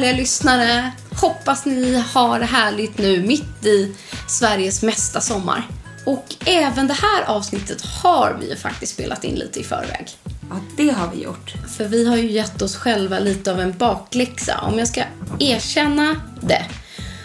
härliga 0.00 0.16
lyssnare. 0.16 0.92
Hoppas 1.10 1.64
ni 1.64 2.04
har 2.14 2.40
det 2.40 2.46
härligt 2.46 2.98
nu 2.98 3.22
mitt 3.22 3.66
i 3.66 3.94
Sveriges 4.28 4.82
mesta 4.82 5.20
sommar. 5.20 5.68
Och 6.06 6.24
även 6.46 6.86
det 6.86 6.94
här 6.94 7.24
avsnittet 7.26 7.82
har 7.82 8.36
vi 8.40 8.50
ju 8.50 8.56
faktiskt 8.56 8.92
spelat 8.92 9.24
in 9.24 9.34
lite 9.34 9.60
i 9.60 9.64
förväg. 9.64 10.08
Ja, 10.50 10.56
det 10.76 10.90
har 10.90 11.10
vi 11.14 11.22
gjort. 11.22 11.54
För 11.76 11.84
vi 11.84 12.06
har 12.06 12.16
ju 12.16 12.30
gett 12.30 12.62
oss 12.62 12.76
själva 12.76 13.18
lite 13.18 13.52
av 13.52 13.60
en 13.60 13.78
bakläxa. 13.78 14.60
Om 14.60 14.78
jag 14.78 14.88
ska 14.88 15.02
erkänna 15.38 16.16
det 16.40 16.64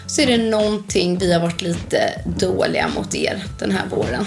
så 0.06 0.20
är 0.20 0.26
det 0.26 0.50
någonting 0.50 1.18
vi 1.18 1.32
har 1.32 1.40
varit 1.40 1.62
lite 1.62 2.22
dåliga 2.24 2.88
mot 2.88 3.14
er 3.14 3.44
den 3.58 3.70
här 3.70 3.86
våren. 3.86 4.26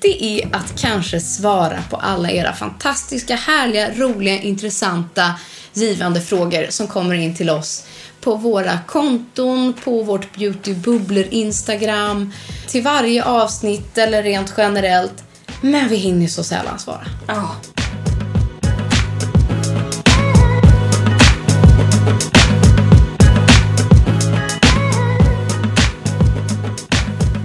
Det 0.00 0.24
är 0.24 0.56
att 0.56 0.80
kanske 0.80 1.20
svara 1.20 1.82
på 1.90 1.96
alla 1.96 2.30
era 2.30 2.52
fantastiska, 2.52 3.36
härliga, 3.36 3.94
roliga, 3.94 4.42
intressanta, 4.42 5.34
givande 5.72 6.20
frågor 6.20 6.66
som 6.70 6.86
kommer 6.86 7.14
in 7.14 7.34
till 7.36 7.50
oss 7.50 7.86
på 8.20 8.34
våra 8.34 8.78
konton, 8.86 9.74
på 9.84 10.02
vårt 10.02 10.36
beautybubbler 10.36 11.34
Instagram, 11.34 12.32
till 12.66 12.82
varje 12.82 13.24
avsnitt 13.24 13.98
eller 13.98 14.22
rent 14.22 14.54
generellt. 14.56 15.24
Men 15.60 15.88
vi 15.88 15.96
hinner 15.96 16.26
så 16.26 16.44
sällan 16.44 16.78
svara. 16.78 17.06
Oh. 17.28 17.52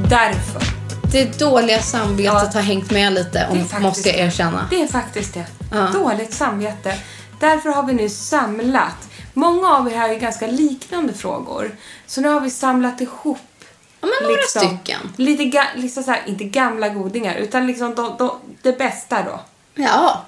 Därför. 0.09 0.52
Det 1.13 1.39
dåliga 1.39 1.81
samvetet 1.81 2.25
Ja. 2.25 2.49
har 2.53 2.61
hängt 2.61 2.91
med 2.91 3.13
lite, 3.13 3.47
om, 3.51 3.59
faktiskt 3.59 3.81
måste 3.81 4.09
jag 4.09 4.19
erkänna. 4.19 4.67
Det 4.69 4.81
är 4.81 4.87
faktiskt 4.87 5.33
det. 5.33 5.45
Ja. 5.71 5.87
Dåligt 5.93 6.33
samvete. 6.33 6.95
Därför 7.39 7.69
har 7.69 7.83
vi 7.83 7.93
nu 7.93 8.09
samlat. 8.09 9.09
Många 9.33 9.67
av 9.69 9.91
er 9.91 9.97
har 9.97 10.07
ju 10.07 10.19
ganska 10.19 10.47
liknande 10.47 11.13
frågor. 11.13 11.71
Så 12.07 12.21
nu 12.21 12.27
har 12.27 12.39
vi 12.41 12.49
samlat 12.49 13.01
ihop 13.01 13.39
Ja, 14.01 14.07
men 14.07 14.29
några 14.29 14.41
stycken. 14.47 15.13
Lite, 15.17 15.45
ga, 15.45 15.63
liksom 15.75 16.03
så 16.03 16.11
här, 16.11 16.21
inte 16.25 16.43
gamla 16.43 16.89
godingar, 16.89 17.35
utan 17.35 17.67
liksom 17.67 17.95
de, 17.95 18.15
de, 18.17 18.31
det 18.61 18.77
bästa 18.77 19.23
då. 19.23 19.39
Ja, 19.75 20.25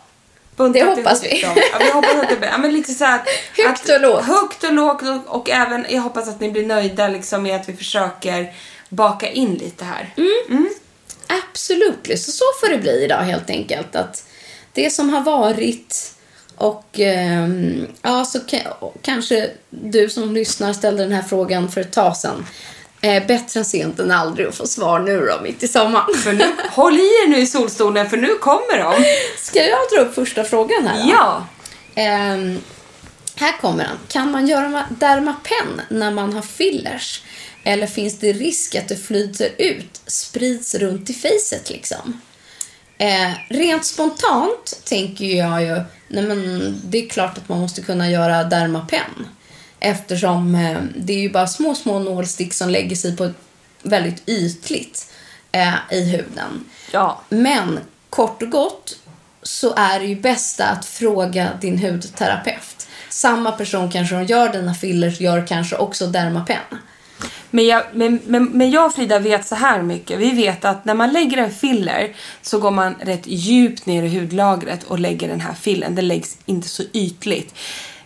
Buntat 0.55 0.73
Det 0.73 0.95
hoppas 0.95 1.23
vi. 1.23 1.41
dem. 1.41 1.51
Ja, 1.55 1.77
vi 1.79 1.91
hoppas 1.91 2.15
att 2.15 2.29
det 2.29 2.35
blir, 2.35 2.49
ja, 2.49 2.57
men 2.57 2.73
lite 2.73 2.93
så 2.93 3.05
här 3.05 3.21
Högt 3.65 3.89
och 3.89 4.01
lågt. 4.01 4.25
Högt 4.25 4.63
och 4.63 4.73
lågt 4.73 5.01
och, 5.01 5.35
och 5.35 5.49
även, 5.49 5.85
jag 5.89 6.01
hoppas 6.01 6.27
att 6.27 6.39
ni 6.39 6.51
blir 6.51 6.65
nöjda 6.65 7.07
liksom 7.07 7.43
med 7.43 7.55
att 7.61 7.69
vi 7.69 7.73
försöker 7.75 8.53
baka 8.95 9.29
in 9.29 9.53
lite 9.53 9.85
här. 9.85 10.13
Mm. 10.47 10.69
absolut. 11.27 12.19
Så 12.19 12.31
så 12.31 12.43
får 12.61 12.69
det 12.69 12.77
bli 12.77 13.03
idag 13.03 13.17
helt 13.17 13.49
enkelt. 13.49 13.95
Att 13.95 14.25
det 14.73 14.89
som 14.89 15.09
har 15.09 15.21
varit 15.21 16.11
och 16.55 16.99
ehm, 16.99 17.87
ja, 18.01 18.25
så 18.25 18.39
kanske 19.01 19.49
du 19.69 20.09
som 20.09 20.33
lyssnar 20.33 20.73
ställde 20.73 21.03
den 21.03 21.11
här 21.11 21.21
frågan 21.23 21.71
för 21.71 21.81
ett 21.81 21.91
tag 21.91 22.17
sedan. 22.17 22.45
Eh, 23.01 23.25
bättre 23.27 23.59
än 23.59 23.65
sent 23.65 23.99
än 23.99 24.11
aldrig 24.11 24.47
att 24.47 24.55
få 24.55 24.67
svar 24.67 24.99
nu 24.99 25.19
då, 25.25 25.41
mitt 25.43 25.63
i 25.63 25.67
sommaren. 25.67 26.15
För 26.17 26.33
nu, 26.33 26.45
håll 26.71 26.93
i 26.95 26.97
er 27.03 27.27
nu 27.27 27.37
i 27.37 27.45
solstolen 27.47 28.09
för 28.09 28.17
nu 28.17 28.35
kommer 28.35 28.77
de. 28.77 28.93
Ska 29.37 29.59
jag 29.59 29.79
dra 29.95 30.01
upp 30.01 30.15
första 30.15 30.43
frågan 30.43 30.87
här 30.87 31.03
då? 31.03 31.09
Ja. 31.11 31.47
Ehm, 31.95 32.59
här 33.35 33.57
kommer 33.61 33.83
den. 33.83 33.97
Kan 34.07 34.31
man 34.31 34.47
göra 34.47 34.67
ma- 34.67 34.95
Dermapen 34.99 35.81
när 35.89 36.11
man 36.11 36.33
har 36.33 36.41
fillers? 36.41 37.21
Eller 37.67 37.87
finns 37.87 38.19
det 38.19 38.33
risk 38.33 38.75
att 38.75 38.87
det 38.87 38.97
flyter 38.97 39.49
ut, 39.57 40.01
sprids 40.07 40.75
runt 40.75 41.09
i 41.09 41.13
facet 41.13 41.69
liksom? 41.69 42.21
Eh, 42.97 43.31
rent 43.49 43.85
spontant 43.85 44.81
tänker 44.83 45.25
jag 45.25 45.61
ju, 45.61 45.81
nej 46.07 46.23
men 46.23 46.81
det 46.83 47.05
är 47.05 47.09
klart 47.09 47.37
att 47.37 47.49
man 47.49 47.59
måste 47.59 47.81
kunna 47.81 48.09
göra 48.09 48.43
Dermapen. 48.43 49.27
Eftersom 49.79 50.55
eh, 50.55 50.77
det 50.95 51.13
är 51.13 51.19
ju 51.19 51.29
bara 51.29 51.47
små, 51.47 51.75
små 51.75 51.99
nålstick 51.99 52.53
som 52.53 52.69
lägger 52.69 52.95
sig 52.95 53.17
på 53.17 53.23
ett 53.23 53.35
väldigt 53.81 54.29
ytligt 54.29 55.11
eh, 55.51 55.75
i 55.91 56.01
huden. 56.01 56.65
Ja. 56.91 57.21
Men 57.29 57.79
kort 58.09 58.41
och 58.41 58.49
gott 58.49 58.97
så 59.43 59.73
är 59.75 59.99
det 59.99 60.05
ju 60.05 60.15
bästa 60.15 60.65
att 60.65 60.85
fråga 60.85 61.49
din 61.61 61.79
hudterapeut. 61.79 62.87
Samma 63.09 63.51
person 63.51 63.91
kanske 63.91 64.15
som 64.15 64.25
gör 64.25 64.49
dina 64.49 64.73
fillers 64.73 65.19
gör 65.19 65.47
kanske 65.47 65.75
också 65.75 66.07
Dermapen. 66.07 66.79
Men 67.51 67.65
jag, 67.65 67.83
men, 67.93 68.19
men, 68.25 68.45
men 68.45 68.71
jag 68.71 68.85
och 68.85 68.95
Frida 68.95 69.19
vet 69.19 69.47
så 69.47 69.55
här 69.55 69.81
mycket. 69.81 70.19
Vi 70.19 70.31
vet 70.31 70.65
att 70.65 70.85
när 70.85 70.93
man 70.93 71.13
lägger 71.13 71.37
en 71.37 71.51
filler 71.51 72.15
så 72.41 72.59
går 72.59 72.71
man 72.71 72.95
rätt 72.99 73.27
djupt 73.27 73.85
ner 73.85 74.03
i 74.03 74.19
hudlagret 74.19 74.83
och 74.83 74.99
lägger 74.99 75.27
den 75.27 75.41
här 75.41 75.53
fillern. 75.53 75.95
Den 75.95 76.07
läggs 76.07 76.37
inte 76.45 76.67
så 76.67 76.83
ytligt. 76.93 77.55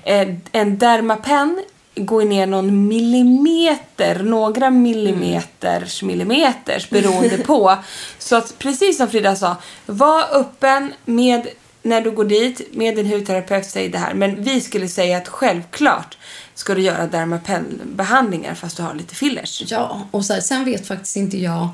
Eh, 0.03 0.27
en 0.51 0.77
Dermapen 0.77 1.63
går 1.95 2.23
ner 2.23 2.45
någon 2.45 2.88
millimeter, 2.88 4.23
några 4.23 4.69
millimeters 4.69 6.03
millimeters 6.03 6.89
beroende 6.89 7.38
på. 7.38 7.77
Så 8.17 8.35
att 8.35 8.59
precis 8.59 8.97
som 8.97 9.07
Frida 9.07 9.35
sa, 9.35 9.56
var 9.85 10.23
öppen 10.31 10.94
med 11.06 11.47
när 11.81 12.01
du 12.01 12.11
går 12.11 12.25
dit 12.25 12.61
med 12.71 12.95
din 12.95 13.06
hudterapeut 13.06 13.66
säg 13.66 13.89
det 13.89 13.97
här. 13.97 14.13
Men 14.13 14.44
vi 14.44 14.61
skulle 14.61 14.88
säga 14.88 15.17
att 15.17 15.27
självklart 15.27 16.17
ska 16.59 16.75
du 16.75 16.81
göra 16.81 17.08
Dermapen-behandlingar 17.08 18.56
fast 18.56 18.78
du 18.78 18.84
har 18.84 18.94
lite 18.94 19.16
fillers. 19.16 19.64
Ja, 19.68 20.08
och 20.12 20.25
så 20.25 20.34
här, 20.34 20.42
sen 20.42 20.66
vet 20.66 20.88
faktiskt 20.88 21.16
inte 21.16 21.38
jag 21.38 21.69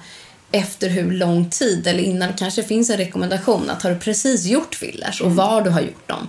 efter 0.52 0.90
hur 0.90 1.12
lång 1.12 1.50
tid 1.50 1.88
eller 1.88 2.04
innan 2.04 2.34
kanske 2.34 2.64
finns 2.64 2.90
en 2.90 2.98
rekommendation 2.98 3.70
att 3.70 3.84
har 3.84 3.92
du 3.92 4.00
precis 4.00 4.46
gjort 4.46 4.76
fillers 4.76 5.22
och 5.22 5.36
var 5.36 5.62
du 5.62 5.70
har 5.70 5.82
gjort 5.82 6.08
dem 6.08 6.28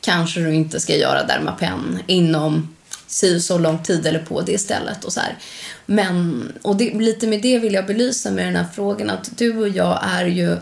kanske 0.00 0.40
du 0.40 0.54
inte 0.54 0.80
ska 0.80 0.96
göra 0.96 1.24
Dermapen 1.24 1.98
inom 2.06 2.76
si 3.06 3.40
så 3.40 3.58
lång 3.58 3.82
tid 3.82 4.06
eller 4.06 4.18
på 4.18 4.40
det 4.40 4.58
stället 4.58 5.04
och 5.04 5.12
så 5.12 5.20
här. 5.20 5.36
Men, 5.86 6.52
och 6.62 6.76
det, 6.76 6.94
lite 6.94 7.26
med 7.26 7.42
det 7.42 7.58
vill 7.58 7.74
jag 7.74 7.86
belysa 7.86 8.30
med 8.30 8.46
den 8.46 8.56
här 8.56 8.66
frågan 8.74 9.10
att 9.10 9.38
du 9.38 9.58
och 9.58 9.68
jag 9.68 10.00
är 10.02 10.26
ju 10.26 10.56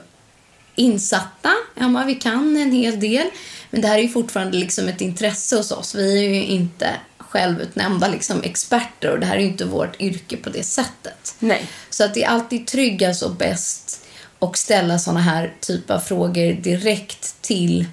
insatta. 0.75 1.53
Men 1.75 2.07
vi 2.07 2.15
kan 2.15 2.57
en 2.57 2.73
hel 2.73 3.01
del. 3.01 3.27
Men 3.71 3.81
det 3.81 3.89
här 3.89 3.99
är 3.99 4.03
ju 4.03 4.09
fortfarande 4.09 4.59
liksom 4.59 4.89
ett 4.89 5.01
intresse 5.01 5.57
hos 5.57 5.73
oss. 5.73 5.95
Vi 5.95 6.19
är 6.19 6.29
ju 6.29 6.45
inte 6.45 6.91
självutnämnda 7.31 8.09
liksom 8.09 8.43
experter 8.43 9.11
och 9.11 9.21
det 9.21 9.27
här 9.27 9.37
är 9.37 9.41
ju 9.41 9.47
inte 9.47 9.65
vårt 9.65 10.01
yrke 10.01 10.37
på 10.37 10.51
det 10.51 10.63
sättet. 10.63 11.35
Nej. 11.39 11.67
Så 11.91 12.05
att 12.05 12.15
det 12.15 12.25
är 12.25 12.29
alltid 12.29 12.67
tryggast 12.67 13.23
och 13.23 13.35
bäst 13.35 14.07
att 14.39 14.57
ställa 14.57 14.99
såna 14.99 15.21
här 15.21 15.55
typer 15.61 15.95
av 15.95 16.01
frågor 16.01 16.53
direkt 16.53 17.43
till 17.43 17.87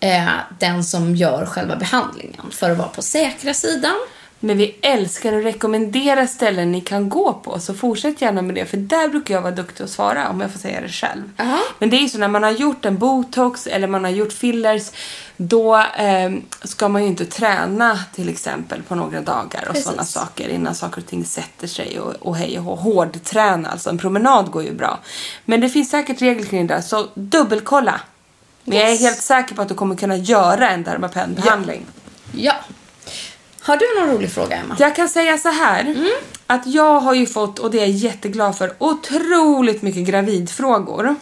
eh, 0.00 0.28
den 0.58 0.84
som 0.84 1.16
gör 1.16 1.46
själva 1.46 1.76
behandlingen 1.76 2.50
för 2.50 2.70
att 2.70 2.78
vara 2.78 2.88
på 2.88 3.02
säkra 3.02 3.54
sidan. 3.54 3.96
Men 4.40 4.58
vi 4.58 4.76
älskar 4.82 5.32
att 5.32 5.44
rekommendera 5.44 6.26
ställen 6.26 6.72
ni 6.72 6.80
kan 6.80 7.08
gå 7.08 7.32
på, 7.32 7.60
så 7.60 7.74
fortsätt 7.74 8.20
gärna 8.22 8.42
med 8.42 8.54
det. 8.54 8.66
För 8.66 8.76
där 8.76 9.08
brukar 9.08 9.34
jag 9.34 9.42
vara 9.42 9.52
duktig 9.54 9.84
att 9.84 9.90
svara, 9.90 10.28
om 10.28 10.40
jag 10.40 10.50
får 10.50 10.58
säga 10.58 10.80
det 10.80 10.88
själv. 10.88 11.22
Aha. 11.38 11.58
Men 11.78 11.90
det 11.90 11.96
är 11.96 12.00
ju 12.00 12.08
så 12.08 12.18
när 12.18 12.28
man 12.28 12.42
har 12.42 12.50
gjort 12.50 12.84
en 12.84 12.98
botox 12.98 13.66
eller 13.66 13.88
man 13.88 14.04
har 14.04 14.10
gjort 14.10 14.32
fillers, 14.32 14.82
då 15.36 15.76
eh, 15.76 16.30
ska 16.64 16.88
man 16.88 17.02
ju 17.02 17.08
inte 17.08 17.24
träna 17.24 17.98
till 18.14 18.28
exempel 18.28 18.82
på 18.82 18.94
några 18.94 19.20
dagar 19.20 19.68
och 19.70 19.76
sådana 19.76 20.04
saker 20.04 20.48
innan 20.48 20.74
saker 20.74 21.00
och 21.00 21.06
ting 21.06 21.24
sätter 21.24 21.66
sig 21.66 22.00
och, 22.00 22.12
och 22.14 22.36
hej 22.36 22.58
och 22.58 22.64
hå. 22.64 22.74
Hårdträna, 22.74 23.68
alltså 23.68 23.90
en 23.90 23.98
promenad 23.98 24.50
går 24.50 24.62
ju 24.62 24.72
bra. 24.74 24.98
Men 25.44 25.60
det 25.60 25.68
finns 25.68 25.90
säkert 25.90 26.22
regler 26.22 26.44
kring 26.46 26.66
det, 26.66 26.74
där, 26.74 26.80
så 26.80 27.06
dubbelkolla. 27.14 28.00
Men 28.64 28.78
jag 28.78 28.86
är 28.88 28.92
Yes. 28.92 29.00
helt 29.00 29.22
säker 29.22 29.54
på 29.54 29.62
att 29.62 29.68
du 29.68 29.74
kommer 29.74 29.96
kunna 29.96 30.16
göra 30.16 30.70
en 30.70 30.84
Dermapen-behandling. 30.84 31.86
Ja. 32.32 32.54
Har 33.68 33.76
du 33.76 34.00
någon 34.00 34.16
rolig 34.16 34.30
fråga, 34.30 34.56
Emma? 34.56 34.76
Jag 34.78 34.96
kan 34.96 35.08
säga 35.08 35.38
så 35.38 35.48
här. 35.48 35.96
Att 36.46 36.66
jag 36.66 37.00
har 37.00 37.14
ju 37.14 37.26
fått, 37.26 37.58
och 37.58 37.70
det 37.70 37.76
är 37.78 37.80
jag 37.80 37.90
jätteglad 37.90 38.58
för, 38.58 38.74
otroligt 38.78 39.82
mycket 39.82 40.06
gravidfrågor. 40.06 41.14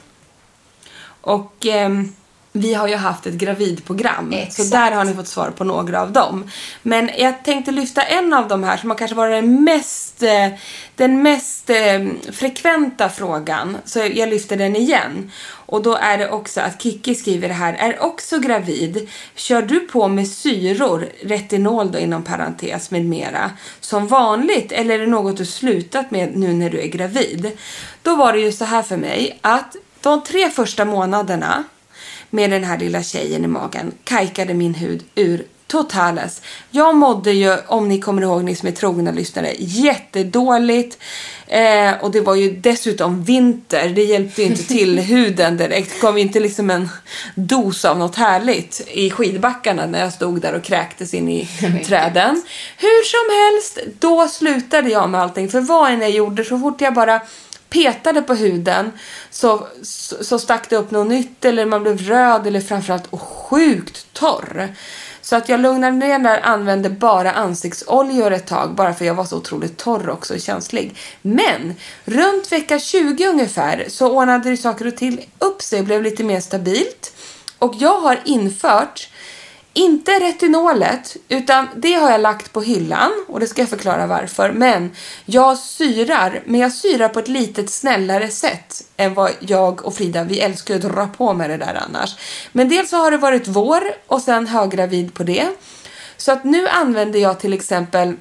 Och 1.20 1.66
ehm, 1.66 2.12
vi 2.60 2.74
har 2.74 2.88
ju 2.88 2.96
haft 2.96 3.26
ett 3.26 3.34
gravidprogram. 3.34 4.30
Så 4.32 4.38
Exakt. 4.38 4.70
där 4.70 4.90
har 4.90 5.04
ni 5.04 5.14
fått 5.14 5.28
svar 5.28 5.50
på 5.50 5.64
några 5.64 6.02
av 6.02 6.12
dem. 6.12 6.50
Men 6.82 7.10
jag 7.18 7.44
tänkte 7.44 7.70
lyfta 7.70 8.02
en 8.02 8.32
av 8.32 8.48
de 8.48 8.64
här 8.64 8.76
som 8.76 8.90
har 8.90 8.96
kanske 8.96 9.16
varit 9.16 9.42
den 9.42 9.64
mest, 9.64 10.22
eh, 10.22 10.48
den 10.94 11.22
mest 11.22 11.70
eh, 11.70 12.06
frekventa 12.32 13.08
frågan. 13.08 13.76
Så 13.84 13.98
jag 13.98 14.28
lyfter 14.28 14.56
den 14.56 14.76
igen. 14.76 15.30
Och 15.66 15.82
då 15.82 15.94
är 15.96 16.18
det 16.18 16.30
också 16.30 16.60
att 16.60 16.82
Kiki 16.82 17.14
skriver 17.14 17.48
här, 17.48 17.74
är 17.74 18.02
också 18.02 18.38
gravid. 18.38 19.08
Kör 19.34 19.62
du 19.62 19.80
på 19.80 20.08
med 20.08 20.28
syror, 20.28 21.08
retinol 21.22 21.92
då 21.92 21.98
inom 21.98 22.22
parentes 22.22 22.90
med 22.90 23.04
mera, 23.04 23.50
som 23.80 24.06
vanligt 24.06 24.72
eller 24.72 24.94
är 24.94 24.98
det 24.98 25.06
något 25.06 25.36
du 25.36 25.46
slutat 25.46 26.10
med 26.10 26.36
nu 26.36 26.52
när 26.52 26.70
du 26.70 26.80
är 26.80 26.88
gravid? 26.88 27.50
Då 28.02 28.16
var 28.16 28.32
det 28.32 28.38
ju 28.38 28.52
så 28.52 28.64
här 28.64 28.82
för 28.82 28.96
mig 28.96 29.38
att 29.40 29.76
de 30.00 30.22
tre 30.22 30.50
första 30.50 30.84
månaderna 30.84 31.64
med 32.30 32.50
den 32.50 32.64
här 32.64 32.78
lilla 32.78 33.02
tjejen 33.02 33.44
i 33.44 33.48
magen 33.48 33.92
kajkade 34.04 34.54
min 34.54 34.74
hud 34.74 35.04
ur 35.14 35.46
totales. 35.66 36.42
Jag 36.70 36.96
mådde 36.96 37.32
ju, 37.32 37.56
om 37.66 37.88
ni 37.88 38.00
kommer 38.00 38.22
ihåg, 38.22 38.44
ni 38.44 38.54
som 38.54 38.68
är 38.68 38.72
trogna 38.72 39.10
lyssnare, 39.10 39.54
jättedåligt. 39.58 40.98
Eh, 41.46 41.92
och 42.00 42.10
det 42.10 42.20
var 42.20 42.34
ju 42.34 42.50
dessutom 42.50 43.24
vinter. 43.24 43.88
Det 43.88 44.02
hjälpte 44.02 44.42
inte 44.42 44.62
till 44.62 44.98
huden 45.00 45.56
direkt. 45.56 45.92
Det 45.94 46.00
kom 46.00 46.18
inte 46.18 46.40
liksom 46.40 46.70
en 46.70 46.88
dos 47.34 47.84
av 47.84 47.98
något 47.98 48.16
härligt 48.16 48.88
i 48.90 49.10
skidbackarna 49.10 49.86
när 49.86 50.00
jag 50.00 50.12
stod 50.12 50.40
där 50.40 50.54
och 50.54 50.64
kräktes 50.64 51.14
in 51.14 51.28
i 51.28 51.48
träden. 51.86 52.42
Hur 52.76 53.04
som 53.04 53.54
helst, 53.54 54.00
då 54.00 54.28
slutade 54.28 54.90
jag 54.90 55.10
med 55.10 55.20
allting. 55.20 55.48
För 55.48 55.60
vad 55.60 55.92
än 55.92 56.00
jag 56.00 56.10
gjorde, 56.10 56.44
så 56.44 56.58
fort 56.58 56.80
jag 56.80 56.94
bara 56.94 57.20
petade 57.76 58.22
på 58.22 58.34
huden 58.34 58.92
så, 59.30 59.66
så, 59.82 60.24
så 60.24 60.38
stack 60.38 60.70
det 60.70 60.76
upp 60.76 60.90
något 60.90 61.08
nytt 61.08 61.44
eller 61.44 61.66
man 61.66 61.82
blev 61.82 61.98
röd 61.98 62.46
eller 62.46 62.60
framförallt 62.60 63.06
och 63.10 63.20
sjukt 63.20 64.06
torr. 64.12 64.74
Så 65.22 65.36
att 65.36 65.48
jag 65.48 65.60
lugnade 65.60 65.96
ner 65.96 66.18
där, 66.18 66.40
använde 66.40 66.90
bara 66.90 67.32
ansiktsoljor 67.32 68.32
ett 68.32 68.46
tag 68.46 68.74
bara 68.74 68.94
för 68.94 69.04
jag 69.04 69.14
var 69.14 69.24
så 69.24 69.36
otroligt 69.36 69.76
torr 69.76 70.08
också 70.08 70.34
och 70.34 70.40
känslig. 70.40 70.96
Men 71.22 71.74
runt 72.04 72.52
vecka 72.52 72.78
20 72.78 73.26
ungefär 73.26 73.84
så 73.88 74.10
ordnade 74.10 74.50
det 74.50 74.56
saker 74.56 74.86
och 74.86 74.96
till 74.96 75.20
upp 75.38 75.62
sig 75.62 75.80
och 75.80 75.86
blev 75.86 76.02
lite 76.02 76.24
mer 76.24 76.40
stabilt. 76.40 77.12
Och 77.58 77.74
jag 77.78 78.00
har 78.00 78.20
infört 78.24 79.08
inte 79.76 80.10
retinolet, 80.10 81.16
utan 81.28 81.68
det 81.76 81.92
har 81.92 82.10
jag 82.10 82.20
lagt 82.20 82.52
på 82.52 82.60
hyllan 82.62 83.10
och 83.28 83.40
det 83.40 83.46
ska 83.46 83.62
jag 83.62 83.68
förklara 83.68 84.06
varför. 84.06 84.52
Men 84.52 84.90
jag 85.24 85.58
syrar, 85.58 86.42
men 86.44 86.60
jag 86.60 86.72
syrar 86.72 87.08
på 87.08 87.18
ett 87.18 87.28
litet 87.28 87.70
snällare 87.70 88.28
sätt 88.28 88.84
än 88.96 89.14
vad 89.14 89.30
jag 89.40 89.86
och 89.86 89.94
Frida, 89.94 90.24
vi 90.24 90.40
älskar 90.40 90.74
ju 90.74 90.86
att 90.86 90.92
dra 90.94 91.06
på 91.06 91.32
med 91.32 91.50
det 91.50 91.56
där 91.56 91.82
annars. 91.88 92.16
Men 92.52 92.68
dels 92.68 92.90
så 92.90 92.96
har 92.96 93.10
det 93.10 93.16
varit 93.16 93.48
vår 93.48 93.82
och 94.06 94.22
sen 94.22 94.46
höggravid 94.46 95.14
på 95.14 95.22
det. 95.22 95.46
Så 96.16 96.32
att 96.32 96.44
nu 96.44 96.68
använder 96.68 97.20
jag 97.20 97.40
till 97.40 97.52
exempel 97.52 98.14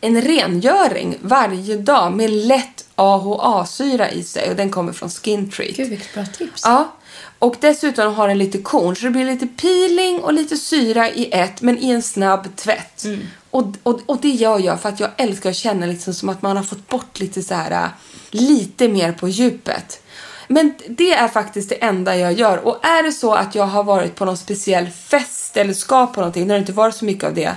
en 0.00 0.22
rengöring 0.22 1.18
varje 1.20 1.76
dag 1.76 2.12
med 2.12 2.30
lätt 2.30 2.84
AHA-syra 2.94 4.10
i 4.10 4.22
sig 4.22 4.50
och 4.50 4.56
den 4.56 4.70
kommer 4.70 4.92
från 4.92 5.10
Skin 5.10 5.50
Treat. 5.50 5.76
Gud, 5.76 5.88
vilket 5.88 6.14
bra 6.14 6.26
tips. 6.26 6.62
Ja. 6.64 6.92
Och 7.40 7.56
dessutom 7.60 8.14
har 8.14 8.28
den 8.28 8.38
lite 8.38 8.58
korn 8.58 8.96
så 8.96 9.04
det 9.04 9.10
blir 9.10 9.24
lite 9.24 9.46
peeling 9.46 10.20
och 10.20 10.32
lite 10.32 10.56
syra 10.56 11.10
i 11.10 11.32
ett 11.32 11.62
men 11.62 11.78
i 11.78 11.90
en 11.90 12.02
snabb 12.02 12.56
tvätt. 12.56 13.04
Och, 13.50 13.66
och, 13.82 14.00
och 14.06 14.18
det 14.20 14.28
gör 14.28 14.58
jag 14.58 14.80
för 14.80 14.88
att 14.88 15.00
jag 15.00 15.10
älskar 15.16 15.50
att 15.50 15.56
känna 15.56 15.86
liksom 15.86 16.14
som 16.14 16.28
att 16.28 16.42
man 16.42 16.56
har 16.56 16.64
fått 16.64 16.88
bort 16.88 17.20
lite 17.20 17.42
så 17.42 17.54
här 17.54 17.88
lite 18.30 18.88
mer 18.88 19.12
på 19.12 19.28
djupet. 19.28 20.02
Men 20.48 20.74
det 20.88 21.12
är 21.12 21.28
faktiskt 21.28 21.68
det 21.68 21.84
enda 21.84 22.16
jag 22.16 22.32
gör. 22.32 22.58
Och 22.66 22.84
är 22.86 23.02
det 23.02 23.12
så 23.12 23.34
att 23.34 23.54
jag 23.54 23.66
har 23.66 23.84
varit 23.84 24.14
på 24.14 24.24
någon 24.24 24.36
speciell 24.36 24.88
fest 24.88 25.56
eller 25.56 25.72
ska 25.72 26.06
på 26.06 26.20
någonting, 26.20 26.46
när 26.46 26.54
det 26.54 26.60
inte 26.60 26.72
varit 26.72 26.94
så 26.94 27.04
mycket 27.04 27.24
av 27.24 27.34
det, 27.34 27.54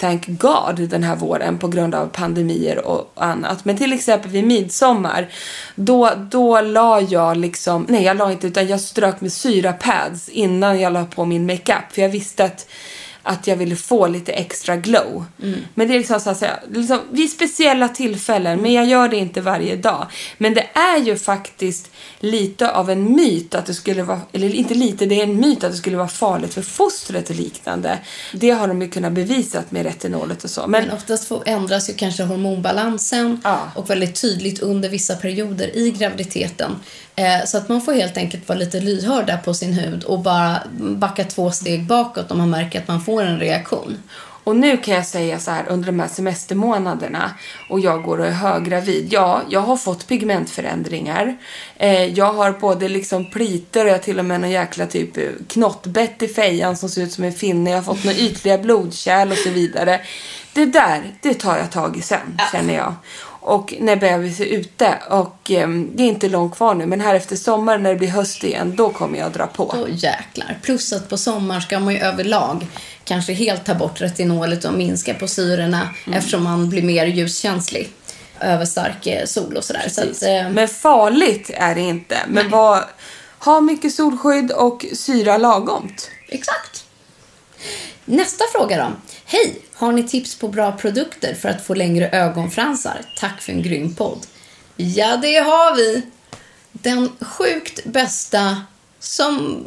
thank 0.00 0.26
God, 0.26 0.88
den 0.88 1.02
här 1.02 1.16
våren 1.16 1.58
på 1.58 1.68
grund 1.68 1.94
av 1.94 2.06
pandemier 2.06 2.86
och 2.86 3.12
annat. 3.14 3.64
Men 3.64 3.76
till 3.76 3.92
exempel 3.92 4.30
vid 4.30 4.44
midsommar, 4.44 5.28
då, 5.74 6.10
då 6.30 6.60
la 6.60 7.00
jag 7.00 7.36
liksom, 7.36 7.86
nej 7.88 8.04
jag 8.04 8.16
la 8.16 8.32
inte 8.32 8.46
utan 8.46 8.66
jag 8.66 8.80
strök 8.80 9.20
med 9.20 9.32
syrapads 9.32 10.28
innan 10.28 10.80
jag 10.80 10.92
la 10.92 11.04
på 11.04 11.24
min 11.24 11.46
makeup. 11.46 11.92
För 11.92 12.02
jag 12.02 12.08
visste 12.08 12.44
att 12.44 12.66
att 13.28 13.46
jag 13.46 13.56
ville 13.56 13.76
få 13.76 14.06
lite 14.06 14.32
extra 14.32 14.76
glow. 14.76 15.24
Men 15.74 15.88
det 15.88 15.94
är 15.94 15.98
liksom 15.98 16.20
så 16.20 16.30
att 16.30 16.38
säga, 16.38 16.60
liksom, 16.70 16.98
vid 17.10 17.30
speciella 17.30 17.88
tillfällen, 17.88 18.60
men 18.62 18.72
jag 18.72 18.86
gör 18.86 19.08
det 19.08 19.16
inte 19.16 19.40
varje 19.40 19.76
dag. 19.76 20.06
Men 20.38 20.54
det 20.54 20.66
är 20.72 20.98
ju 20.98 21.16
faktiskt 21.16 21.90
lite 22.20 22.70
av 22.70 22.90
en 22.90 23.16
myt 23.16 23.54
att 23.54 23.66
det 23.66 23.74
skulle 23.74 24.02
vara, 24.02 24.20
eller 24.32 24.54
inte 24.54 24.74
lite, 24.74 25.06
det 25.06 25.20
är 25.20 25.24
en 25.24 25.40
myt 25.40 25.64
att 25.64 25.70
det 25.70 25.76
skulle 25.78 25.96
vara 25.96 26.08
farligt 26.08 26.54
för 26.54 26.62
fostret 26.62 27.30
och 27.30 27.36
liknande. 27.36 27.98
Det 28.32 28.50
har 28.50 28.68
de 28.68 28.82
ju 28.82 28.88
kunnat 28.88 29.12
bevisa 29.12 29.62
med 29.68 29.82
retinolet 29.86 30.44
och 30.44 30.50
så. 30.50 30.66
Men, 30.66 30.84
Men 30.84 30.96
oftast 30.96 31.32
ändras 31.46 31.90
ju 31.90 31.94
kanske 31.94 32.22
hormonbalansen 32.22 33.40
Ja. 33.44 33.70
och 33.74 33.90
väldigt 33.90 34.20
tydligt 34.20 34.60
under 34.60 34.88
vissa 34.88 35.16
perioder 35.16 35.76
i 35.76 35.90
graviditeten. 35.90 36.76
Eh, 37.18 37.44
så 37.44 37.58
att 37.58 37.68
man 37.68 37.80
får 37.80 37.92
helt 37.92 38.16
enkelt 38.16 38.48
vara 38.48 38.58
lite 38.58 38.80
lyhörd 38.80 39.26
där 39.26 39.36
på 39.36 39.54
sin 39.54 39.72
hud 39.72 40.04
och 40.04 40.18
bara 40.18 40.62
backa 40.78 41.24
två 41.24 41.50
steg 41.50 41.86
bakåt 41.86 42.30
om 42.30 42.38
man 42.38 42.50
märker 42.50 42.78
att 42.80 42.88
man 42.88 43.00
får 43.00 43.22
en 43.22 43.40
reaktion. 43.40 44.02
Och 44.44 44.56
nu 44.56 44.76
kan 44.76 44.94
jag 44.94 45.06
säga 45.06 45.38
så 45.38 45.50
här 45.50 45.64
under 45.68 45.86
de 45.86 46.00
här 46.00 46.08
semestermånaderna 46.08 47.30
och 47.70 47.80
jag 47.80 48.02
går 48.02 48.18
och 48.18 48.26
är 48.26 48.30
höggravid. 48.30 49.08
Ja, 49.10 49.42
jag 49.48 49.60
har 49.60 49.76
fått 49.76 50.06
pigmentförändringar. 50.06 51.36
Eh, 51.76 52.04
jag 52.04 52.32
har 52.32 52.52
både 52.52 52.88
liksom 52.88 53.30
pliter 53.30 53.84
och 53.84 53.90
jag 53.90 54.02
till 54.02 54.18
och 54.18 54.24
med 54.24 54.40
någon 54.40 54.50
jäkla 54.50 54.86
typ 54.86 55.18
knottbett 55.48 56.22
i 56.22 56.28
fejan 56.28 56.76
som 56.76 56.88
ser 56.88 57.02
ut 57.02 57.12
som 57.12 57.24
en 57.24 57.32
finne. 57.32 57.70
Jag 57.70 57.76
har 57.76 57.82
fått 57.82 58.04
några 58.04 58.18
ytliga 58.18 58.58
blodkärl 58.58 59.30
och 59.30 59.38
så 59.38 59.50
vidare. 59.50 60.00
Det 60.52 60.64
där, 60.64 61.14
det 61.22 61.34
tar 61.34 61.56
jag 61.56 61.70
tag 61.70 61.96
i 61.96 62.02
sen, 62.02 62.40
känner 62.52 62.74
jag. 62.74 62.94
Och 63.48 63.74
när 63.80 63.96
bebis 63.96 64.40
är 64.40 64.44
ute 64.44 64.98
och 65.10 65.50
eh, 65.50 65.68
det 65.68 66.02
är 66.02 66.06
inte 66.06 66.28
långt 66.28 66.56
kvar 66.56 66.74
nu 66.74 66.86
men 66.86 67.00
här 67.00 67.14
efter 67.14 67.36
sommaren 67.36 67.82
när 67.82 67.90
det 67.90 67.96
blir 67.96 68.08
höst 68.08 68.44
igen 68.44 68.76
då 68.76 68.90
kommer 68.90 69.18
jag 69.18 69.32
dra 69.32 69.46
på. 69.46 69.74
Då 69.76 69.88
jäklar. 69.88 70.58
Plus 70.62 70.92
att 70.92 71.08
på 71.08 71.16
sommaren 71.16 71.62
ska 71.62 71.80
man 71.80 71.94
ju 71.94 72.00
överlag 72.00 72.66
kanske 73.04 73.32
helt 73.32 73.64
ta 73.64 73.74
bort 73.74 74.00
retinolet 74.00 74.64
och 74.64 74.74
minska 74.74 75.14
på 75.14 75.28
syrorna 75.28 75.88
eftersom 76.12 76.44
man 76.44 76.68
blir 76.68 76.82
mer 76.82 77.06
ljuskänslig 77.06 77.90
över 78.40 78.64
stark 78.64 79.06
eh, 79.06 79.24
sol 79.24 79.56
och 79.56 79.64
sådär. 79.64 79.88
Så 79.88 80.00
att, 80.00 80.22
eh, 80.22 80.50
Men 80.50 80.68
farligt 80.68 81.50
är 81.54 81.74
det 81.74 81.80
inte. 81.80 82.18
Men 82.28 82.50
var, 82.50 82.84
ha 83.38 83.60
mycket 83.60 83.94
solskydd 83.94 84.50
och 84.50 84.84
syra 84.92 85.38
lagomt. 85.38 86.10
Exakt. 86.28 86.84
Nästa 88.04 88.44
fråga 88.52 88.76
då. 88.76 88.92
Hej! 89.24 89.62
Har 89.78 89.92
ni 89.92 90.02
tips 90.02 90.38
på 90.38 90.48
bra 90.48 90.72
produkter 90.72 91.34
för 91.34 91.48
att 91.48 91.64
få 91.66 91.74
längre 91.74 92.08
ögonfransar? 92.08 93.00
Tack 93.16 93.42
för 93.42 93.52
en 93.52 93.62
grym 93.62 93.94
podd. 93.94 94.26
Ja, 94.76 95.16
det 95.16 95.36
har 95.36 95.76
vi. 95.76 96.02
Den 96.72 97.10
sjukt 97.20 97.84
bästa 97.84 98.62
som 98.98 99.64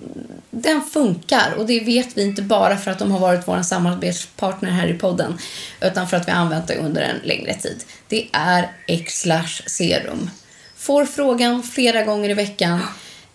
den 0.49 0.81
funkar 0.81 1.53
och 1.57 1.65
det 1.65 1.79
vet 1.79 2.17
vi 2.17 2.21
inte 2.21 2.41
bara 2.41 2.77
för 2.77 2.91
att 2.91 2.99
de 2.99 3.11
har 3.11 3.19
varit 3.19 3.47
vår 3.47 3.61
samarbetspartner 3.61 4.69
här 4.69 4.87
i 4.87 4.93
podden 4.93 5.37
utan 5.81 6.07
för 6.07 6.17
att 6.17 6.27
vi 6.27 6.31
har 6.31 6.39
använt 6.39 6.67
det 6.67 6.75
under 6.75 7.01
en 7.01 7.17
längre 7.23 7.53
tid. 7.53 7.83
Det 8.07 8.27
är 8.31 8.71
X-Lash 8.87 9.63
Serum. 9.67 10.29
Får 10.77 11.05
frågan 11.05 11.63
flera 11.63 12.03
gånger 12.03 12.29
i 12.29 12.33
veckan. 12.33 12.79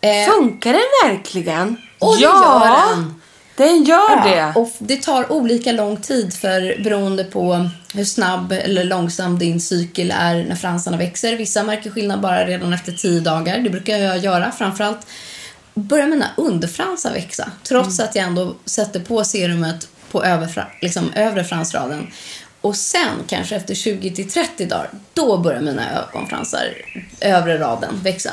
Eh, 0.00 0.30
Funkar 0.30 0.72
den 0.72 1.10
verkligen? 1.10 1.76
Och 1.98 2.16
det 2.16 2.22
ja, 2.22 2.62
gör 2.64 2.96
den. 2.96 3.20
Den 3.56 3.84
gör 3.84 4.24
det. 4.24 4.36
Ja, 4.36 4.52
och 4.54 4.70
det 4.78 5.02
tar 5.02 5.32
olika 5.32 5.72
lång 5.72 5.96
tid 5.96 6.34
för 6.34 6.82
beroende 6.82 7.24
på 7.24 7.70
hur 7.94 8.04
snabb 8.04 8.52
eller 8.52 8.84
långsam 8.84 9.38
din 9.38 9.60
cykel 9.60 10.12
är 10.16 10.44
när 10.44 10.56
fransarna 10.56 10.96
växer. 10.96 11.36
Vissa 11.36 11.62
märker 11.62 11.90
skillnad 11.90 12.20
bara 12.20 12.46
redan 12.46 12.72
efter 12.72 12.92
tio 12.92 13.20
dagar. 13.20 13.58
Det 13.58 13.70
brukar 13.70 13.96
jag 13.96 14.18
göra. 14.18 14.52
Framförallt 14.52 15.06
börjar 15.74 16.06
mina 16.06 16.26
underfransar 16.36 17.12
växa. 17.12 17.50
Trots 17.62 18.00
att 18.00 18.14
jag 18.14 18.24
ändå 18.24 18.54
sätter 18.64 19.00
på 19.00 19.24
serumet 19.24 19.88
på 20.10 20.24
överfra, 20.24 20.66
liksom, 20.80 21.12
övre 21.14 21.44
fransraden. 21.44 22.06
Och 22.60 22.76
sen, 22.76 23.08
kanske 23.26 23.56
efter 23.56 23.74
20 23.74 24.10
till 24.10 24.30
30 24.30 24.66
dagar, 24.66 24.90
då 25.14 25.38
börjar 25.38 25.60
mina 25.60 25.82
ögonfransar, 26.02 26.64
övre 27.20 27.58
raden, 27.58 28.00
växa. 28.02 28.32